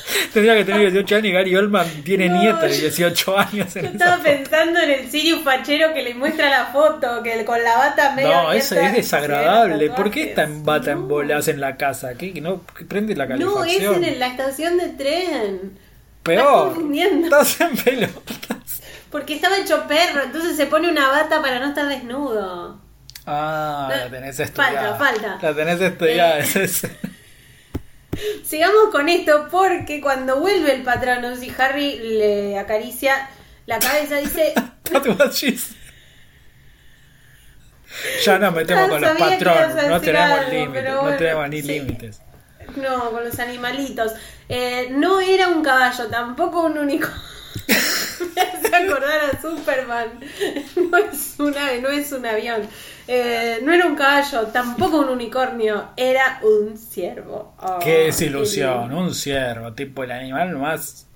[0.34, 3.74] tendría que tener 18 años y Gary Oldman tiene nieto de 18 años.
[3.74, 7.78] yo estaba pensando en el Sirius fachero que le muestra la foto, que con la
[7.78, 8.30] bata medio.
[8.30, 9.90] No, eso es desagradable.
[9.92, 12.16] ¿Por qué está en bata en bolas en la casa?
[12.16, 12.40] ¿Qué?
[12.42, 14.02] no prende la calefacción?
[14.02, 15.80] No, es en la estación de tren.
[16.24, 16.78] Peor.
[16.94, 18.82] Estás en pelotas.
[19.12, 22.80] Porque estaba hecho perro, entonces se pone una bata para no estar desnudo.
[23.26, 24.96] Ah, la tenés estudiada.
[24.98, 25.48] Falta, falta.
[25.48, 26.70] La tenés estudiada, eh,
[28.44, 33.30] Sigamos con esto porque cuando vuelve el patrón y Harry le acaricia
[33.66, 34.54] la cabeza, dice...
[38.24, 42.22] ya nos metemos con los patrones, no tenemos límites, no tenemos ni límites.
[42.76, 44.14] No, con los animalitos.
[44.50, 47.08] Eh, no era un caballo, tampoco un único
[48.36, 50.08] me hace acordar a Superman.
[50.90, 52.62] No es un ave, no es un avión.
[53.08, 57.56] Eh, no era un caballo, tampoco un unicornio, era un ciervo.
[57.62, 61.08] Oh, qué desilusión, un ciervo, tipo el animal más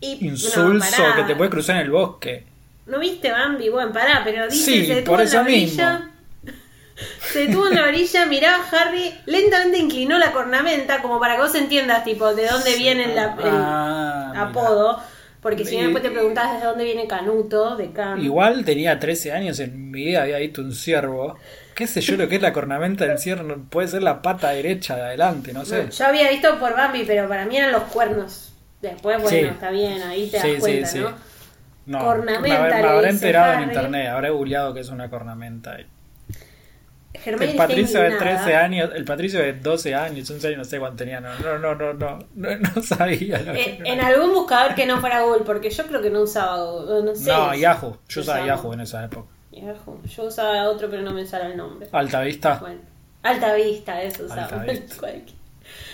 [0.00, 2.46] insulso que te puede cruzar en el bosque.
[2.86, 3.68] ¿No viste Bambi?
[3.68, 6.10] Bueno, pará, pero dice se detuvo en la orilla.
[7.20, 11.42] Se detuvo en la orilla, miraba a Harry, lentamente inclinó la cornamenta, como para que
[11.42, 15.02] vos entiendas, tipo, de dónde viene el ah, apodo.
[15.46, 18.20] Porque si no después te preguntas de dónde viene Canuto, de Can.
[18.20, 21.38] Igual tenía 13 años, en mi vida había visto un ciervo.
[21.72, 23.54] ¿Qué sé yo lo que es la cornamenta del ciervo?
[23.70, 25.88] Puede ser la pata derecha de adelante, no sé.
[25.88, 28.54] yo había visto por Bambi, pero para mí eran los cuernos.
[28.82, 31.12] Después, bueno, está bien, ahí te das cuenta, ¿no?
[31.86, 32.40] No, cornamenta.
[32.40, 35.76] Me, me habré enterado en internet, habré googleado que es una cornamenta
[37.26, 40.96] el Patricio de 13 años, el Patricio de 12 años, 11 años, no sé cuánto
[40.96, 42.18] tenía, no, no, no, no, no,
[42.56, 43.38] no, sabía.
[43.54, 47.02] Eh, en algún buscador que no fuera Google, porque yo creo que no usaba Google,
[47.02, 47.30] no sé.
[47.30, 49.28] No, Yahoo, yo usaba Yahoo en esa época.
[49.52, 51.88] Yahoo, yo usaba otro pero no me sale el nombre.
[51.92, 52.58] Alta Vista.
[52.60, 52.80] Bueno,
[53.22, 54.64] Alta Vista, eso usaba.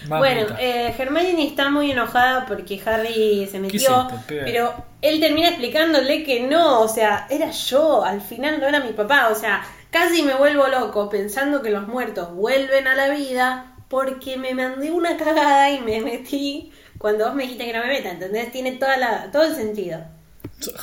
[0.07, 6.41] Bueno, eh, Hermione está muy enojada porque Harry se metió, pero él termina explicándole que
[6.41, 9.63] no, o sea, era yo, al final no era mi papá, o sea,
[9.93, 14.91] Casi me vuelvo loco pensando que los muertos vuelven a la vida porque me mandé
[14.91, 18.51] una cagada y me metí cuando vos me dijiste que no me meta, ¿entendés?
[18.51, 20.03] Tiene toda la, todo el sentido.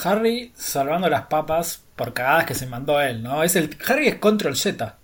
[0.03, 3.41] Harry salvando las papas por cagadas que se mandó él, ¿no?
[3.41, 4.95] Es el Harry es control Z.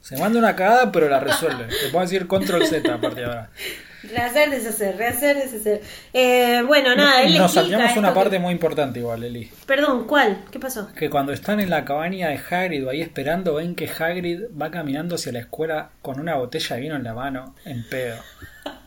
[0.00, 1.64] Se manda una cagada pero la resuelve.
[1.64, 3.50] Te puedo decir control Z a partir de ahora.
[4.02, 5.80] Rehacer, deshacer, rehacer, deshacer.
[6.12, 9.50] Eh, bueno, nada, él Nos saltamos una parte muy importante igual, Eli.
[9.66, 10.44] Perdón, ¿cuál?
[10.50, 10.88] ¿Qué pasó?
[10.92, 14.70] Que cuando están en la cabaña de Hagrid o ahí esperando, ven que Hagrid va
[14.70, 18.16] caminando hacia la escuela con una botella de vino en la mano, en pedo,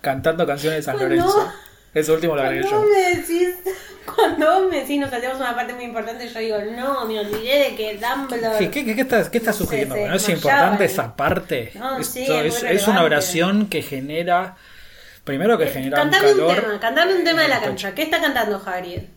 [0.01, 1.51] cantando canciones de San Lorenzo.
[1.93, 2.84] Eso último lo agregué yo.
[2.84, 3.55] Me decís,
[4.13, 7.76] cuando me decís nos saltamos una parte muy importante, yo digo, no, me olvidé de
[7.78, 8.70] que Dumbledore...
[8.70, 9.95] ¿Qué, qué, qué estás, qué estás sugiriendo?
[9.95, 11.72] ¿No es importante esa parte?
[11.76, 14.57] No, sí, es, es una oración que genera
[15.26, 16.49] Primero que eh, genera un calor.
[16.49, 17.93] Un tema, cantame un tema de la cancha.
[17.93, 19.09] ¿Qué está cantando Harry?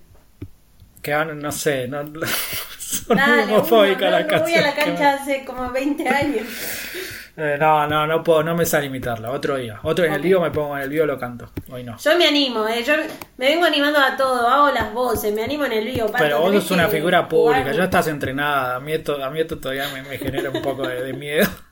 [1.03, 2.03] Que no sé, no,
[2.79, 4.43] son Dale, homofóbicas las canciones.
[4.43, 6.47] Voy a la cancha hace como 20 años.
[7.41, 9.31] Eh, no, no, no puedo, no me sale imitarla.
[9.31, 9.79] Otro día.
[9.85, 11.53] Otro en el vivo me pongo en el vivo lo canto.
[11.71, 11.97] Hoy no.
[11.97, 12.83] Yo me animo, eh.
[12.83, 12.95] yo
[13.37, 16.11] me vengo animando a todo, hago las voces, me animo en el vivo.
[16.19, 18.75] Pero vos sos una figura pública, ya estás entrenada.
[18.75, 21.49] A mí esto, a mí esto todavía me, me genera un poco de miedo.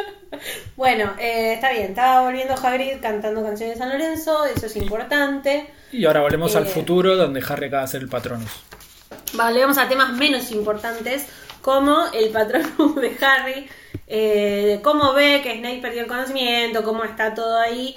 [0.76, 5.70] bueno, eh, está bien, estaba volviendo Hagrid cantando canciones de San Lorenzo, eso es importante.
[5.92, 8.50] Y ahora volvemos al eh, futuro donde Harry acaba de ser el patronus.
[9.34, 11.26] Volvemos a temas menos importantes
[11.62, 13.68] como el patronus de Harry,
[14.06, 17.94] eh, cómo ve que Snape perdió el conocimiento, cómo está todo ahí.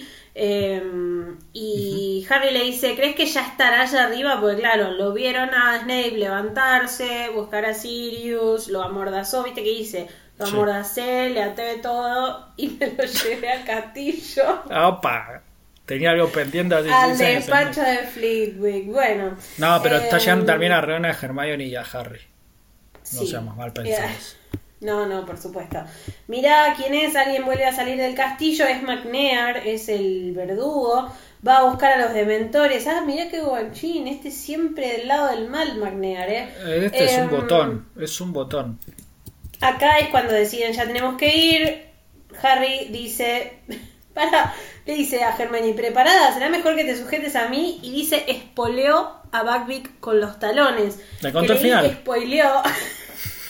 [1.54, 4.40] y Harry le dice, ¿crees que ya estará allá arriba?
[4.40, 10.08] Porque claro, lo vieron a Snape levantarse, buscar a Sirius, lo amordazó, viste que dice,
[10.40, 14.64] lo amordacé, le até todo y me lo llevé al castillo.
[14.66, 15.42] ¡Opa!
[15.86, 16.90] Tenía algo pendiente así.
[16.90, 19.36] Al despacho de Fleetwick, bueno.
[19.58, 22.22] No, pero está llegando eh, también a Ron, a Hermione y a Harry.
[23.14, 24.38] No seamos mal pensados.
[24.82, 25.84] No, no, por supuesto.
[26.28, 31.12] Mira quién es, alguien vuelve a salir del castillo, es McNair, es el verdugo,
[31.46, 32.88] va a buscar a los dementores.
[32.88, 36.86] Ah, mira qué guanchín, este siempre del lado del mal, McNair, ¿eh?
[36.86, 38.80] Este es un em, botón, es un botón.
[39.62, 41.90] Acá es cuando deciden ya tenemos que ir.
[42.42, 43.60] Harry dice,
[44.14, 44.54] para,
[44.86, 47.80] le dice a Hermione, preparada, será mejor que te sujetes a mí.
[47.84, 51.00] Y dice, espoleó a Buckbeak con los talones.
[51.22, 51.92] Le contó el final.
[51.92, 52.62] Spoileó.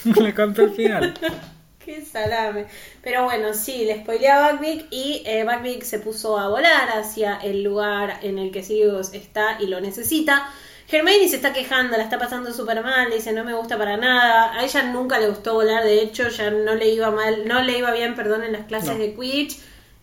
[0.22, 1.14] le contó el final.
[1.86, 2.66] Qué salame.
[3.02, 7.38] Pero bueno, sí, le spoileó a Buckbeak y eh, Buckbeak se puso a volar hacia
[7.38, 10.52] el lugar en el que Sirius está y lo necesita.
[10.92, 14.54] Hermione se está quejando, la está pasando súper mal, dice no me gusta para nada.
[14.58, 17.78] A ella nunca le gustó volar, de hecho ya no le iba mal, no le
[17.78, 19.60] iba bien, perdón, en las clases de Quidditch.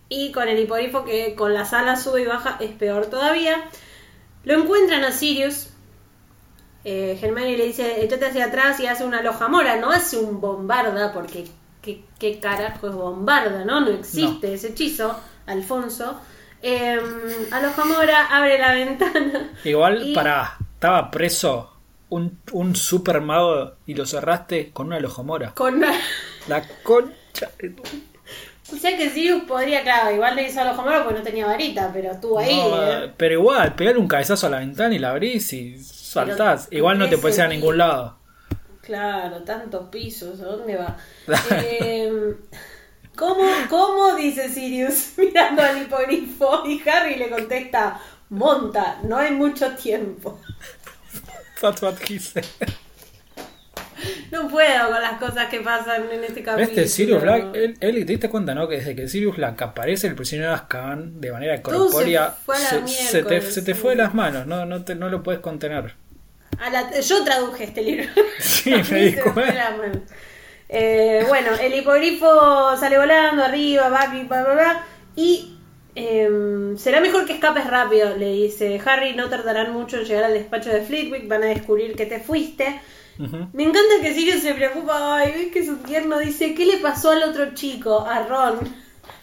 [0.09, 3.65] Y con el hipogrifo que con las alas sube y baja es peor todavía.
[4.45, 5.71] Lo encuentran a Sirius.
[6.85, 10.41] Eh, Hermione le dice, échate hacia atrás y hace una loja mora, no hace un
[10.41, 11.47] bombarda, porque
[11.83, 13.81] qué, qué carajo es bombarda, ¿no?
[13.81, 16.21] No existe ese hechizo, Alfonso.
[16.63, 16.99] Eh,
[17.51, 19.51] Aloja Mora abre la ventana.
[19.65, 21.73] Igual, para estaba preso
[22.11, 25.55] un, un super mago y lo cerraste con una lojomora.
[25.55, 25.91] Con una...
[26.49, 27.51] La concha.
[28.71, 31.91] O sea que Sirius podría, claro, igual le hizo a lojomora porque no tenía varita,
[31.95, 32.61] pero estuvo ahí.
[32.61, 33.11] ¿eh?
[33.17, 36.69] Pero igual, pegar un cabezazo a la ventana y la abrís y saltás.
[36.71, 38.19] igual no te puedes ir a ningún lado.
[38.83, 40.99] Claro, tantos pisos, ¿a dónde va?
[41.51, 42.37] eh,
[43.17, 44.15] ¿cómo, ¿Cómo?
[44.15, 47.99] dice Sirius mirando al hipogrifo y Harry le contesta,
[48.31, 50.41] monta, no hay mucho tiempo.
[51.61, 52.45] That's what he said.
[54.31, 56.69] No puedo con las cosas que pasan en este capítulo.
[56.69, 58.69] Este Sirius Black, él, él, te diste cuenta, ¿no?
[58.69, 63.23] Que desde que Sirius Black aparece el prisionero de Azkaban de manera corpórea, se, se,
[63.23, 65.95] te, se, te, fue de las manos, no, no, te, no lo puedes contener.
[66.59, 68.09] A la, yo traduje este libro.
[68.39, 69.77] Sí, me di cuenta.
[70.69, 75.56] Eh, bueno, el hipogrifo sale volando arriba, va, bla, bla, bla, y
[75.97, 79.15] eh, será mejor que escapes rápido, le dice Harry.
[79.15, 81.27] No tardarán mucho en llegar al despacho de Flitwick.
[81.27, 82.81] Van a descubrir que te fuiste.
[83.19, 85.17] Me encanta que Sirius se preocupa.
[85.17, 88.01] Ay, ves que su tierno dice: ¿Qué le pasó al otro chico?
[88.07, 88.59] A Ron.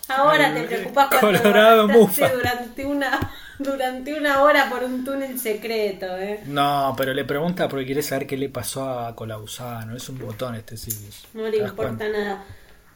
[0.07, 6.41] Ahora te preocupas Colorado durante una durante una hora por un túnel secreto, ¿eh?
[6.45, 9.95] No, pero le pregunta porque quiere saber qué le pasó a Colausano.
[9.95, 11.27] Es un botón este Sirius.
[11.33, 12.43] No le importa nada.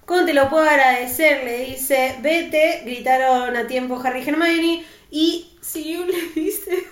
[0.08, 1.44] ¿Cómo te lo puedo agradecer?
[1.44, 6.88] Le dice, vete, gritaron a tiempo Harry y Hermione, y Sirius le dice,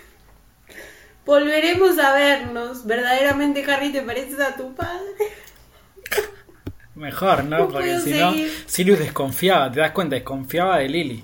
[1.26, 2.86] volveremos a vernos.
[2.86, 5.32] ¿Verdaderamente Harry te pareces a tu padre?
[6.96, 7.70] Mejor, ¿no?
[7.70, 8.34] Porque si no,
[8.66, 11.24] Sirius desconfiaba, te das cuenta, desconfiaba de Lily.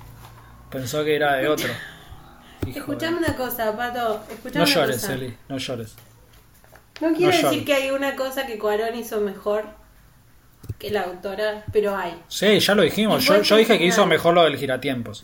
[0.69, 1.73] Pensó que era de otro.
[2.73, 4.23] Escuchame una cosa, Pato.
[4.53, 5.95] no llores, Eli, no llores.
[7.01, 9.80] No quiero decir que hay una cosa que Cuarón hizo mejor
[10.77, 12.19] que la autora, pero hay.
[12.27, 13.23] Sí, ya lo dijimos.
[13.23, 15.23] Yo, yo dije que hizo mejor lo del giratiempos.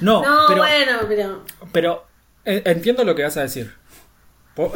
[0.00, 1.44] No, pero, bueno, pero.
[1.72, 2.06] Pero
[2.44, 3.72] eh, entiendo lo que vas a decir.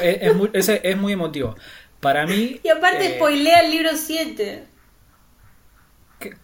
[0.00, 1.57] Es, muy, es, muy emotivo.
[2.00, 2.61] Para mí.
[2.62, 4.64] Y aparte, eh, spoilea el libro 7.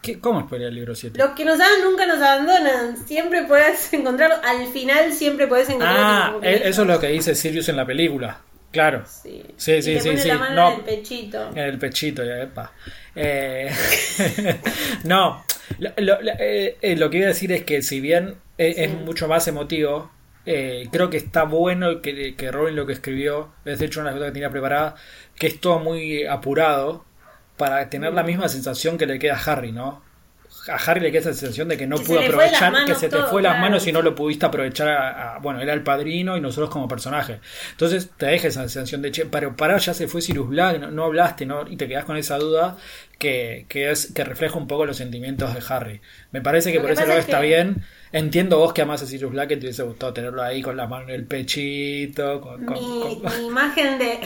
[0.03, 1.17] ¿Qué, cómo spoilea el libro 7?
[1.17, 2.97] Los que nos aman nunca nos abandonan.
[3.07, 4.41] Siempre puedes encontrar.
[4.45, 5.97] Al final, siempre puedes encontrar.
[5.97, 8.41] Ah, e, eso es lo que dice Sirius en la película.
[8.71, 9.05] Claro.
[9.07, 9.99] Sí, sí, sí.
[10.01, 11.51] sí, La mano no, en el pechito.
[11.51, 12.73] En el pechito, ya, epa.
[13.14, 13.71] Eh,
[15.05, 15.45] no,
[15.79, 15.91] lo,
[16.39, 20.11] eh, eh, lo, que iba a decir es que si bien es, mucho más emotivo,
[20.45, 24.27] creo que está bueno que, que Robin lo que escribió, es de hecho una cosa
[24.27, 24.97] que tenía preparada,
[25.35, 27.05] que es todo muy apurado
[27.57, 30.03] para tener la misma sensación que le queda a Harry, ¿no?
[30.69, 33.43] A Harry le queda esa sensación de que no pudo aprovechar, que se te fue
[33.43, 34.89] las manos y no lo pudiste aprovechar.
[34.89, 37.41] A, bueno, era el padrino y nosotros como personaje.
[37.71, 41.05] Entonces te deja esa sensación de, che, pero para, ya se fue Sirius Black, no,
[41.05, 41.69] hablaste, ¿no?
[41.69, 42.77] Y te quedas con esa duda
[43.19, 46.01] que, que, es, que refleja un poco los sentimientos de Harry.
[46.33, 47.85] Me parece que por ese lado está bien.
[48.11, 50.87] Entiendo vos que amas a Sirius Black, que te hubiese gustado tenerlo ahí con la
[50.87, 52.41] mano en el pechito.
[52.41, 54.21] Con, mi imagen de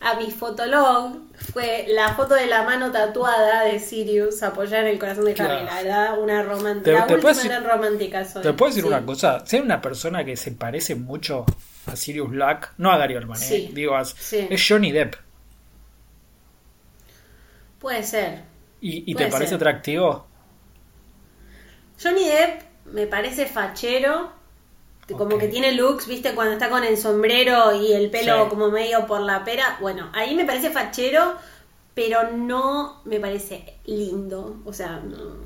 [0.00, 1.16] a mi fotolog
[1.52, 5.64] fue la foto de la mano tatuada de Sirius apoyada en el corazón de Harry.
[5.64, 7.06] La verdad, una romántica.
[7.06, 9.44] La última romántica Te puedo decir una cosa.
[9.44, 11.44] Si hay una persona que se parece mucho
[11.86, 15.14] a Sirius Black, no a Gary Oldman, eh, digo, es Johnny Depp.
[17.80, 18.42] Puede ser.
[18.80, 20.26] ¿Y, te parece atractivo?
[22.00, 24.32] Johnny Depp me parece fachero
[25.16, 29.06] como que tiene looks, viste, cuando está con el sombrero y el pelo como medio
[29.06, 29.78] por la pera.
[29.80, 31.34] Bueno, ahí me parece fachero,
[31.94, 34.56] pero no me parece lindo.
[34.66, 35.00] O sea,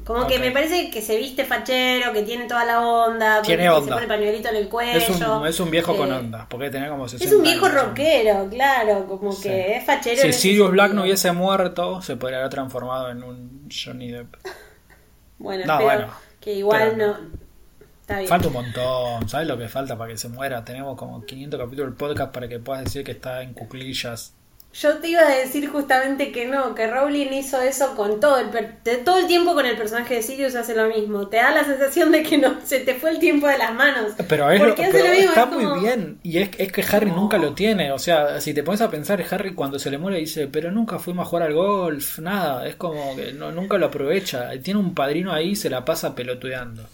[0.04, 3.40] como que me parece que se viste fachero, que tiene toda la onda.
[3.42, 3.86] Tiene onda.
[3.86, 4.98] Se pone pañuelito en el cuello.
[5.46, 9.38] Es un, viejo con eh, onda, porque tiene como Es un viejo rockero, claro, como
[9.40, 10.22] que es fachero.
[10.22, 14.34] Si Sirius Black no hubiese muerto, se podría haber transformado en un Johnny Depp.
[15.38, 16.08] bueno, bueno,
[16.40, 17.41] que igual no
[18.26, 19.28] Falta un montón.
[19.28, 20.64] ¿Sabes lo que falta para que se muera?
[20.64, 24.34] Tenemos como 500 capítulos del podcast para que puedas decir que está en cuclillas
[24.74, 28.50] Yo te iba a decir justamente que no, que Rowling hizo eso con todo el
[29.04, 31.28] todo el tiempo con el personaje de Sirius hace lo mismo.
[31.28, 34.12] Te da la sensación de que no se te fue el tiempo de las manos.
[34.28, 37.92] Pero, es está muy bien y es, es que Harry nunca lo tiene.
[37.92, 40.98] O sea, si te pones a pensar, Harry cuando se le muere dice, pero nunca
[40.98, 42.66] fuimos a jugar al golf, nada.
[42.66, 44.50] Es como que no, nunca lo aprovecha.
[44.62, 46.86] Tiene un padrino ahí y se la pasa pelotudeando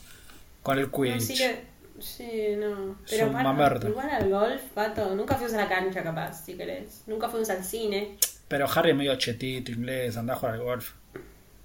[0.68, 1.56] con el Quidditch.
[1.98, 2.96] Sí, no.
[3.08, 5.14] Pero igual al golf, pato.
[5.14, 7.02] Nunca fuimos a la cancha, capaz, si querés.
[7.06, 8.18] Nunca fuimos al cine.
[8.46, 10.92] Pero Harry es medio chetito, inglés, anda a jugar al golf.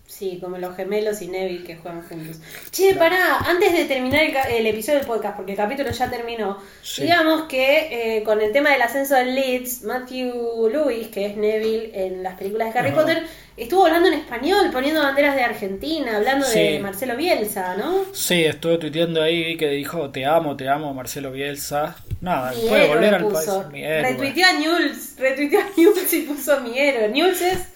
[0.06, 2.40] Sí, como los gemelos y Neville que juegan juntos.
[2.72, 6.58] Che, pará, antes de terminar el, episodio del podcast, porque el capítulo ya terminó,
[6.98, 11.92] digamos que eh, con el tema del ascenso del Leeds, Matthew Lewis, que es Neville
[11.94, 13.24] en las películas de Harry Potter,
[13.58, 18.06] estuvo hablando en español, poniendo banderas de Argentina, hablando de Marcelo Bielsa, ¿no?
[18.14, 21.96] Sí, estuve tuiteando ahí que dijo te amo, te amo Marcelo Bielsa.
[22.22, 23.50] Nada, puede volver al país.
[23.74, 27.10] Retuiteó a Newell's, retuiteó a Newell's y puso mi héroe.
[27.10, 27.74] Newell's es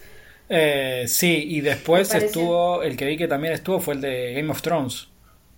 [0.49, 4.49] eh, sí, y después estuvo, el que vi que también estuvo fue el de Game
[4.49, 5.07] of Thrones.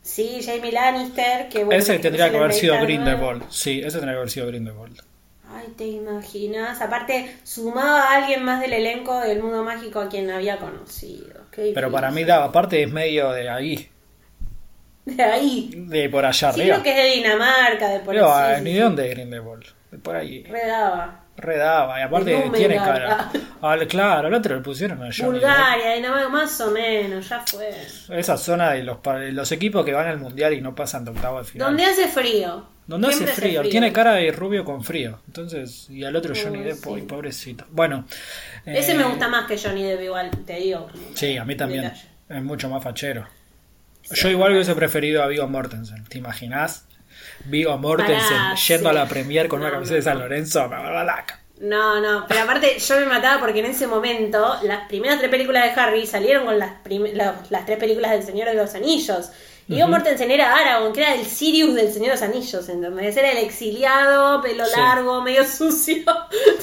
[0.01, 3.43] Sí, Jamie Lannister, que Ese tendría que haber sido Grindelwald.
[3.49, 5.01] Sí, ese tendría que haber sido Grindelwald.
[5.52, 6.82] Ay, te imaginas.
[6.82, 11.41] Aparte, sumaba a alguien más del elenco del mundo mágico a quien había conocido.
[11.56, 13.89] Pero para mí, da, aparte, es medio de ahí.
[15.06, 15.72] De ahí.
[15.76, 18.60] De por allá sí, creo que es de Dinamarca, de por allá.
[18.62, 19.66] ni de dónde Grindelwald.
[19.91, 20.43] De por ahí.
[20.43, 23.32] Redaba redaba y aparte tiene cara.
[23.62, 27.70] Ah, claro, el otro le pusieron a Johnny Bulgaria, nada más o menos, ya fue.
[28.10, 29.00] Esa zona de los,
[29.32, 31.68] los equipos que van al mundial y no pasan de octavo al final.
[31.68, 32.66] Donde hace frío.
[32.89, 33.61] Donde hace frío.
[33.61, 35.19] tiene cara de rubio con frío.
[35.27, 37.65] Entonces, y al otro Johnny Depp, pobrecito.
[37.69, 38.05] Bueno.
[38.65, 40.89] Ese me eh, gusta más que Johnny Depp, igual, te digo.
[41.13, 41.93] Sí, a mí también.
[42.27, 43.27] Es mucho más fachero.
[44.11, 46.87] Yo igual hubiese preferido a Vigo Mortensen, ¿te imaginas?
[47.45, 50.67] Vigo Mortensen yendo a la premier con una camiseta de San Lorenzo,
[51.59, 55.63] No, no, pero aparte yo me mataba porque en ese momento las primeras tres películas
[55.63, 56.71] de Harry salieron con las,
[57.51, 59.29] las tres películas del Señor de los Anillos.
[59.70, 63.15] Vigo Mortensen era Aragorn, que era el Sirius del Señor de los Anillos, ¿entendés?
[63.15, 66.03] Era el exiliado, pelo largo, medio sucio.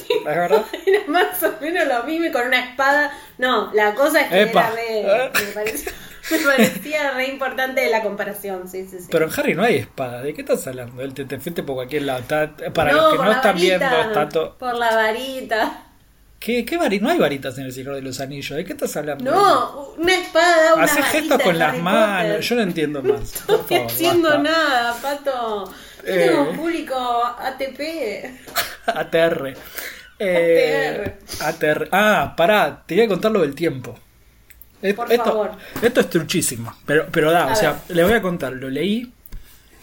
[0.09, 0.65] ¿Es verdad?
[0.85, 3.13] Era más o menos lo mismo y con una espada.
[3.37, 5.31] No, la cosa es que era re...
[5.33, 5.91] Me parece...
[6.29, 9.07] Me parecía re importante la comparación, sí, sí, sí.
[9.09, 11.01] Pero en Harry no hay espada, ¿de qué estás hablando?
[11.01, 12.23] Él te, te fuiste por cualquier lado.
[12.73, 14.57] para los que no están viendo, está todo.
[14.57, 15.86] Por la varita.
[16.39, 17.03] ¿Qué, qué varita?
[17.03, 18.55] No hay varitas en el Señor de los Anillos.
[18.55, 19.31] ¿De qué estás hablando?
[19.31, 22.47] No, una espada, una Haces gestos con las manos.
[22.47, 23.43] Yo no entiendo más.
[23.47, 25.65] No estoy haciendo nada, pato.
[26.05, 26.27] Yo eh...
[26.27, 27.79] tengo un público ATP.
[28.87, 29.53] ATR.
[30.19, 31.67] Eh, ATR.
[31.67, 31.89] ATR.
[31.91, 33.99] Ah, pará, te voy a contar lo del tiempo.
[34.95, 35.51] Por esto, favor.
[35.79, 39.11] Esto es truchísimo, pero, pero da, o sea, le voy a contar, lo leí,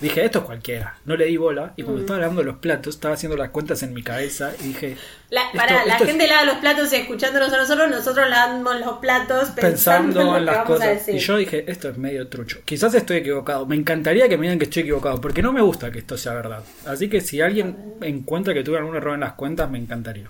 [0.01, 2.05] dije, esto es cualquiera, no le di bola, y cuando mm.
[2.05, 4.97] estaba lavando los platos, estaba haciendo las cuentas en mi cabeza, y dije...
[5.31, 10.37] La, para, la gente lava los platos escuchándonos a nosotros, nosotros lavamos los platos pensando,
[10.37, 11.09] en, las cosas.
[11.09, 12.61] Y yo dije, esto es medio trucho.
[12.65, 15.91] Quizás estoy equivocado, me encantaría que me digan que estoy equivocado, porque no me gusta
[15.91, 16.63] que esto sea verdad.
[16.87, 20.29] Así que si alguien encuentra que tuve algún error en las cuentas, me encantaría.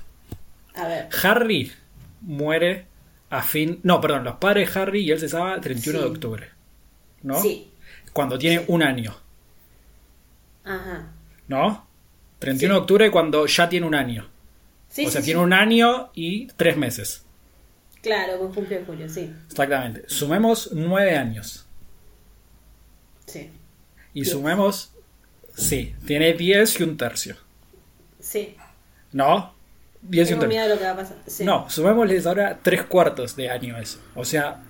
[0.74, 1.08] A ver.
[1.22, 1.72] Harry
[2.22, 2.86] muere
[3.30, 3.80] a fin.
[3.82, 6.48] No, perdón, los padres Harry y él se sabe 31 de octubre.
[7.22, 7.40] ¿No?
[7.40, 7.70] Sí.
[8.12, 9.14] Cuando tiene un año.
[10.64, 11.12] Ajá.
[11.48, 11.86] ¿No?
[12.38, 14.28] 31 de octubre cuando ya tiene un año.
[14.88, 17.24] Sí, o sea, tiene un año y tres meses.
[18.02, 19.32] Claro, con junio de julio, sí.
[19.48, 20.04] Exactamente.
[20.08, 21.66] Sumemos nueve años.
[23.26, 23.50] Sí.
[24.12, 24.92] Y sumemos.
[25.56, 27.36] Sí, tiene diez y un tercio.
[28.20, 28.56] Sí.
[29.12, 29.54] ¿No?
[30.10, 31.16] Tengo miedo de lo que va a pasar.
[31.40, 34.00] No, sumémosles ahora tres cuartos de año eso.
[34.14, 34.60] O sea,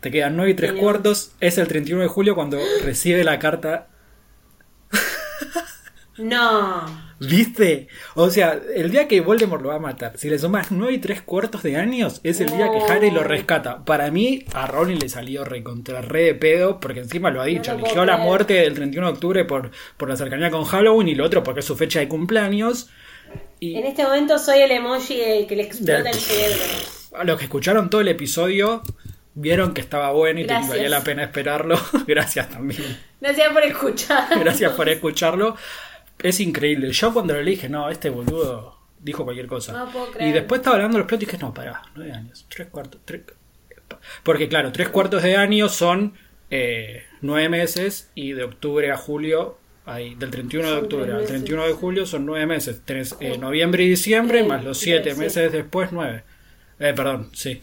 [0.00, 1.32] te quedan nueve y tres cuartos.
[1.40, 3.88] Es el 31 de julio cuando recibe la carta.
[6.18, 7.08] No.
[7.20, 7.88] ¿Viste?
[8.14, 10.98] O sea, el día que Voldemort lo va a matar, si le sumas nueve y
[10.98, 13.84] tres cuartos de años, es el día que Harry lo rescata.
[13.84, 17.46] Para mí, a Ronnie le salió re contra re de pedo, porque encima lo ha
[17.46, 17.72] dicho.
[17.72, 21.24] eligió la muerte del 31 de octubre por, por la cercanía con Halloween y lo
[21.24, 22.88] otro porque es su fecha de cumpleaños
[23.60, 26.64] en este momento soy el emoji que le explota el cerebro.
[27.16, 28.82] A los que escucharon todo el episodio
[29.34, 31.78] vieron que estaba bueno y que valía la pena esperarlo.
[32.06, 32.98] Gracias también.
[33.20, 34.38] Gracias por escuchar.
[34.38, 35.56] Gracias por escucharlo.
[36.18, 36.90] Es increíble.
[36.92, 39.72] Yo cuando lo dije, no, este boludo dijo cualquier cosa.
[39.72, 40.30] No puedo creer.
[40.30, 43.00] Y después estaba hablando de los platos y dije, no, pará, nueve años, tres cuartos,
[43.04, 43.22] tres...
[44.22, 46.14] Porque claro, tres cuartos de año son
[46.50, 49.58] eh, nueve meses y de octubre a julio
[49.88, 52.82] Ahí, del 31 de octubre al 31 de julio son nueve meses.
[52.84, 56.24] Tenés eh, noviembre y diciembre, más los siete meses después, nueve.
[56.78, 57.62] Eh, perdón, sí.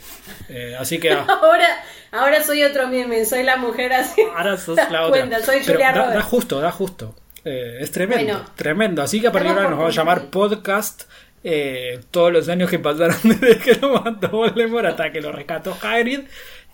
[0.50, 1.12] Eh, así que.
[1.14, 1.68] ahora,
[2.12, 4.24] ahora soy otro meme, soy la mujer así.
[4.36, 5.40] Ahora sos la otra.
[5.42, 7.16] soy Julia da, da, justo, da justo.
[7.46, 9.04] Eh, es tremendo, tremendo.
[9.04, 11.04] Así que a partir de ahora nos vamos a llamar podcast
[11.44, 15.78] eh, todos los años que pasaron desde que lo mató Voldemort hasta que lo rescató
[15.80, 16.22] Hagrid.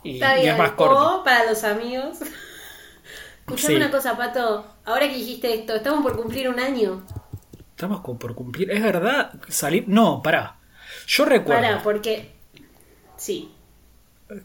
[0.02, 1.24] Y, es más corto.
[1.26, 2.20] para los amigos.
[3.42, 4.66] Escuchame una cosa, Pato.
[4.86, 7.06] Ahora que dijiste esto, estamos por cumplir un año.
[7.72, 8.72] Estamos por cumplir.
[8.72, 9.34] ¿Es verdad?
[9.50, 9.84] Salir.
[9.88, 10.58] No, pará.
[11.06, 11.62] Yo recuerdo.
[11.62, 12.32] Pará, porque.
[13.18, 13.52] Sí.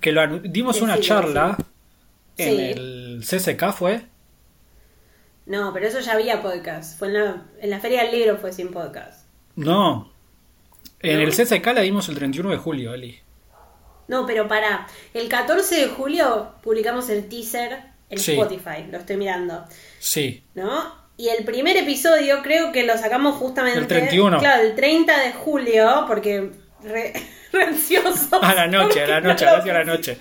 [0.00, 1.56] Que lo dimos una charla
[2.36, 4.15] en el CSK, ¿fue?
[5.46, 6.98] No, pero eso ya había podcast.
[6.98, 9.26] Fue en la, en la Feria del Libro, fue sin podcast.
[9.54, 10.12] No.
[11.00, 13.20] En el CSK la dimos el 31 de julio, Eli.
[14.08, 14.86] No, pero para.
[15.14, 17.78] El 14 de julio publicamos el teaser
[18.10, 18.86] en Spotify.
[18.90, 19.64] Lo estoy mirando.
[20.00, 20.42] Sí.
[20.54, 21.06] ¿No?
[21.16, 23.78] Y el primer episodio creo que lo sacamos justamente.
[23.78, 24.38] El 31.
[24.38, 26.50] Claro, el 30 de julio, porque.
[26.82, 27.12] Re,
[27.66, 28.42] ansioso.
[28.42, 30.18] A la noche, a la noche, a la noche.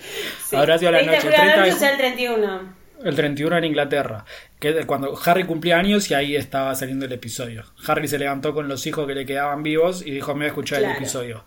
[0.48, 0.56] Sí.
[0.56, 1.16] Ahora sí a la noche.
[1.16, 4.24] El 30 de julio el 31 el 31 en Inglaterra,
[4.58, 7.64] que cuando Harry cumplía años y ahí estaba saliendo el episodio.
[7.86, 10.48] Harry se levantó con los hijos que le quedaban vivos y dijo, me voy a
[10.48, 11.44] escuchar el episodio.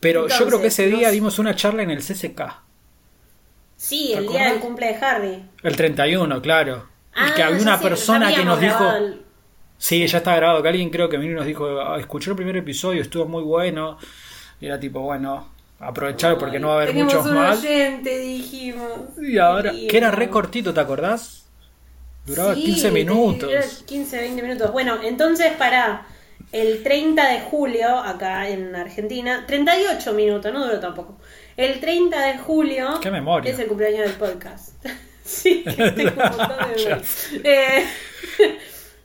[0.00, 2.64] Pero yo creo que ese día dimos una charla en el CCK.
[3.76, 5.42] Sí, el día del cumple de Harry.
[5.62, 6.88] El 31, claro.
[7.14, 8.84] y que ah, había una persona que nos dijo...
[9.76, 12.36] Sí, ya está grabado, que alguien creo que vino y nos dijo, ah, escuché el
[12.36, 13.98] primer episodio, estuvo muy bueno.
[14.60, 15.53] Y era tipo, bueno,
[15.86, 17.58] aprovechar porque no va a haber muchos un más.
[17.58, 19.00] Oyente, dijimos.
[19.20, 21.44] Y ahora, que era re cortito, ¿te acordás?
[22.26, 23.84] Duraba 15 minutos.
[23.86, 24.72] 15, 20 minutos.
[24.72, 26.06] Bueno, entonces para
[26.52, 31.16] el 30 de julio, acá en Argentina, 38 minutos, no duró tampoco.
[31.56, 33.52] El 30 de julio ¿Qué memoria?
[33.52, 34.84] es el cumpleaños del podcast.
[35.24, 36.56] sí, tengo un montón
[37.42, 37.84] de eh,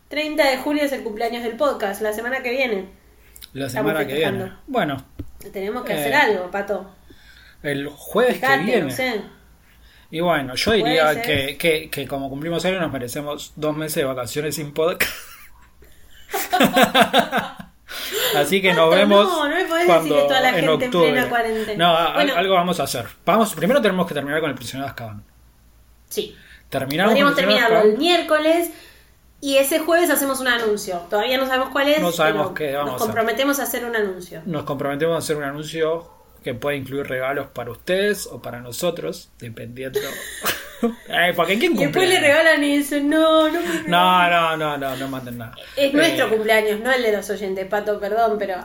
[0.09, 2.87] 30 de julio es el cumpleaños del podcast, la semana que viene.
[3.53, 4.53] La semana que viene.
[4.67, 5.03] Bueno,
[5.51, 6.89] tenemos que hacer eh, algo, Pato.
[7.63, 8.95] El jueves que viene.
[10.11, 14.05] Y bueno, yo diría que, que, que, como cumplimos años nos merecemos dos meses de
[14.05, 15.11] vacaciones sin podcast.
[18.35, 21.07] Así que nos vemos no, no cuando, decir toda la en gente octubre.
[21.07, 21.85] En plena cuarentena.
[21.85, 21.97] No,
[22.35, 23.05] algo vamos a hacer.
[23.25, 25.23] Vamos, primero tenemos que terminar con el prisionero de Azkaban.
[26.07, 26.35] Sí.
[26.69, 28.71] Terminamos Podríamos terminarlo el miércoles
[29.41, 30.97] y ese jueves hacemos un anuncio.
[31.09, 32.01] Todavía no sabemos cuál es.
[32.01, 33.85] No sabemos qué vamos Nos comprometemos a hacer.
[33.85, 34.41] un anuncio.
[34.45, 36.09] Nos comprometemos a hacer un anuncio
[36.43, 39.99] que puede incluir regalos para ustedes o para nosotros, dependiendo.
[41.09, 41.83] eh, porque ¿quién cumple?
[41.83, 45.55] Y después le regalan y dicen, no, no No, no, no, no, no manden nada.
[45.75, 48.57] Es nuestro eh, cumpleaños, no el de los oyentes, Pato, perdón, pero.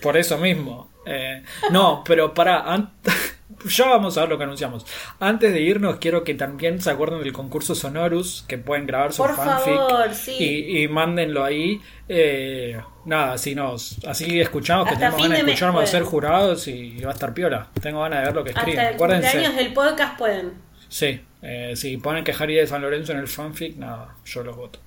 [0.00, 0.90] Por eso mismo.
[1.06, 2.64] Eh, no, pero para.
[3.64, 4.86] ya vamos a ver lo que anunciamos.
[5.20, 9.24] Antes de irnos, quiero que también se acuerden del concurso Sonorus, que pueden grabar su
[9.24, 11.80] fanfic y, y, mándenlo ahí.
[12.08, 17.10] Eh, nada, así nos, así escuchamos que tenemos ganas de escucharnos ser jurados y, va
[17.10, 17.68] a estar piola.
[17.80, 18.78] Tengo ganas de ver lo que escriben.
[18.78, 19.38] Hasta el Acuérdense.
[19.38, 20.52] del podcast pueden.
[20.88, 24.56] Sí, eh, si ponen que Harry de San Lorenzo en el fanfic, nada, yo los
[24.56, 24.78] voto.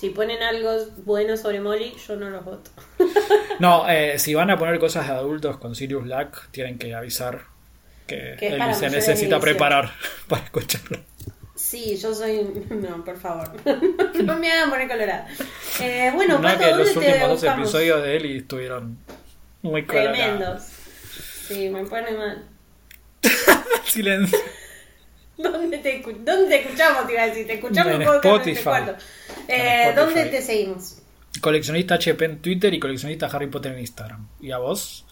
[0.00, 0.70] Si ponen algo
[1.04, 2.70] bueno sobre Molly, yo no los voto.
[3.58, 7.49] no, eh, si van a poner cosas de adultos con Sirius Black, tienen que avisar
[8.10, 9.92] que, él se necesita preparar
[10.28, 10.98] para escucharlo.
[11.54, 12.40] Sí, yo soy.
[12.70, 13.50] No, por favor.
[14.24, 15.24] no me hagan poner colorado.
[15.80, 18.98] Eh, bueno, no, que los últimos dos episodios de Eli estuvieron
[19.62, 20.16] muy colorados.
[20.16, 20.62] Tremendos.
[21.46, 22.44] Sí, me pone mal.
[23.84, 24.38] Silencio.
[25.36, 27.06] ¿Dónde te, ¿Dónde te escuchamos?
[27.06, 28.92] Te iba a decir, te escuchamos en Spotify.
[29.48, 31.02] Eh, ¿Dónde te seguimos?
[31.40, 34.28] Coleccionista HP en Twitter y coleccionista Harry Potter en Instagram.
[34.40, 35.06] ¿Y a vos?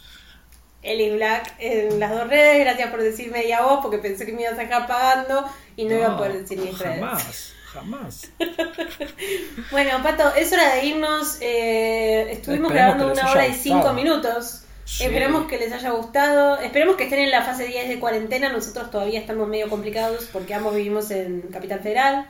[0.83, 2.61] Eli Black en las dos redes.
[2.61, 5.45] Gracias por decirme y a vos, porque pensé que me ibas a dejar pagando
[5.77, 7.01] y no, iba a poder decir mis redes.
[7.01, 8.31] Jamás, jamás.
[9.71, 11.39] bueno, Pato, es hora de irnos.
[11.41, 14.65] Eh, estuvimos grabando una hora y cinco minutos.
[15.01, 16.59] Esperemos que les haya gustado.
[16.59, 18.51] Esperemos que estén en la fase 10 de cuarentena.
[18.51, 22.27] Nosotros todavía estamos medio complicados porque ambos vivimos en Capital Federal.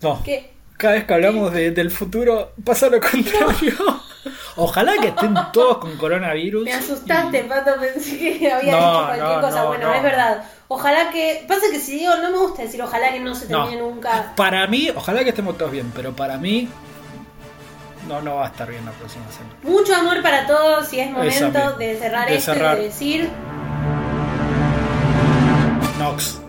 [0.00, 0.22] No.
[0.76, 3.97] Cada vez que hablamos del futuro pasa lo contrario.
[4.60, 6.64] Ojalá que estén todos con coronavirus.
[6.64, 7.44] Me asustaste.
[7.44, 9.64] Pato, pensé que había no, dicho cualquier cosa.
[9.64, 10.44] Bueno, es verdad.
[10.66, 11.44] Ojalá que.
[11.46, 14.32] Pasa que si digo, no me gusta decir ojalá que no se termine nunca.
[14.34, 16.68] Para mí, ojalá que estemos todos bien, pero para mí.
[18.08, 19.54] No, no va a estar bien la próxima semana.
[19.62, 23.30] Mucho amor para todos y es momento de cerrar esto y de decir.
[25.98, 26.40] Nox.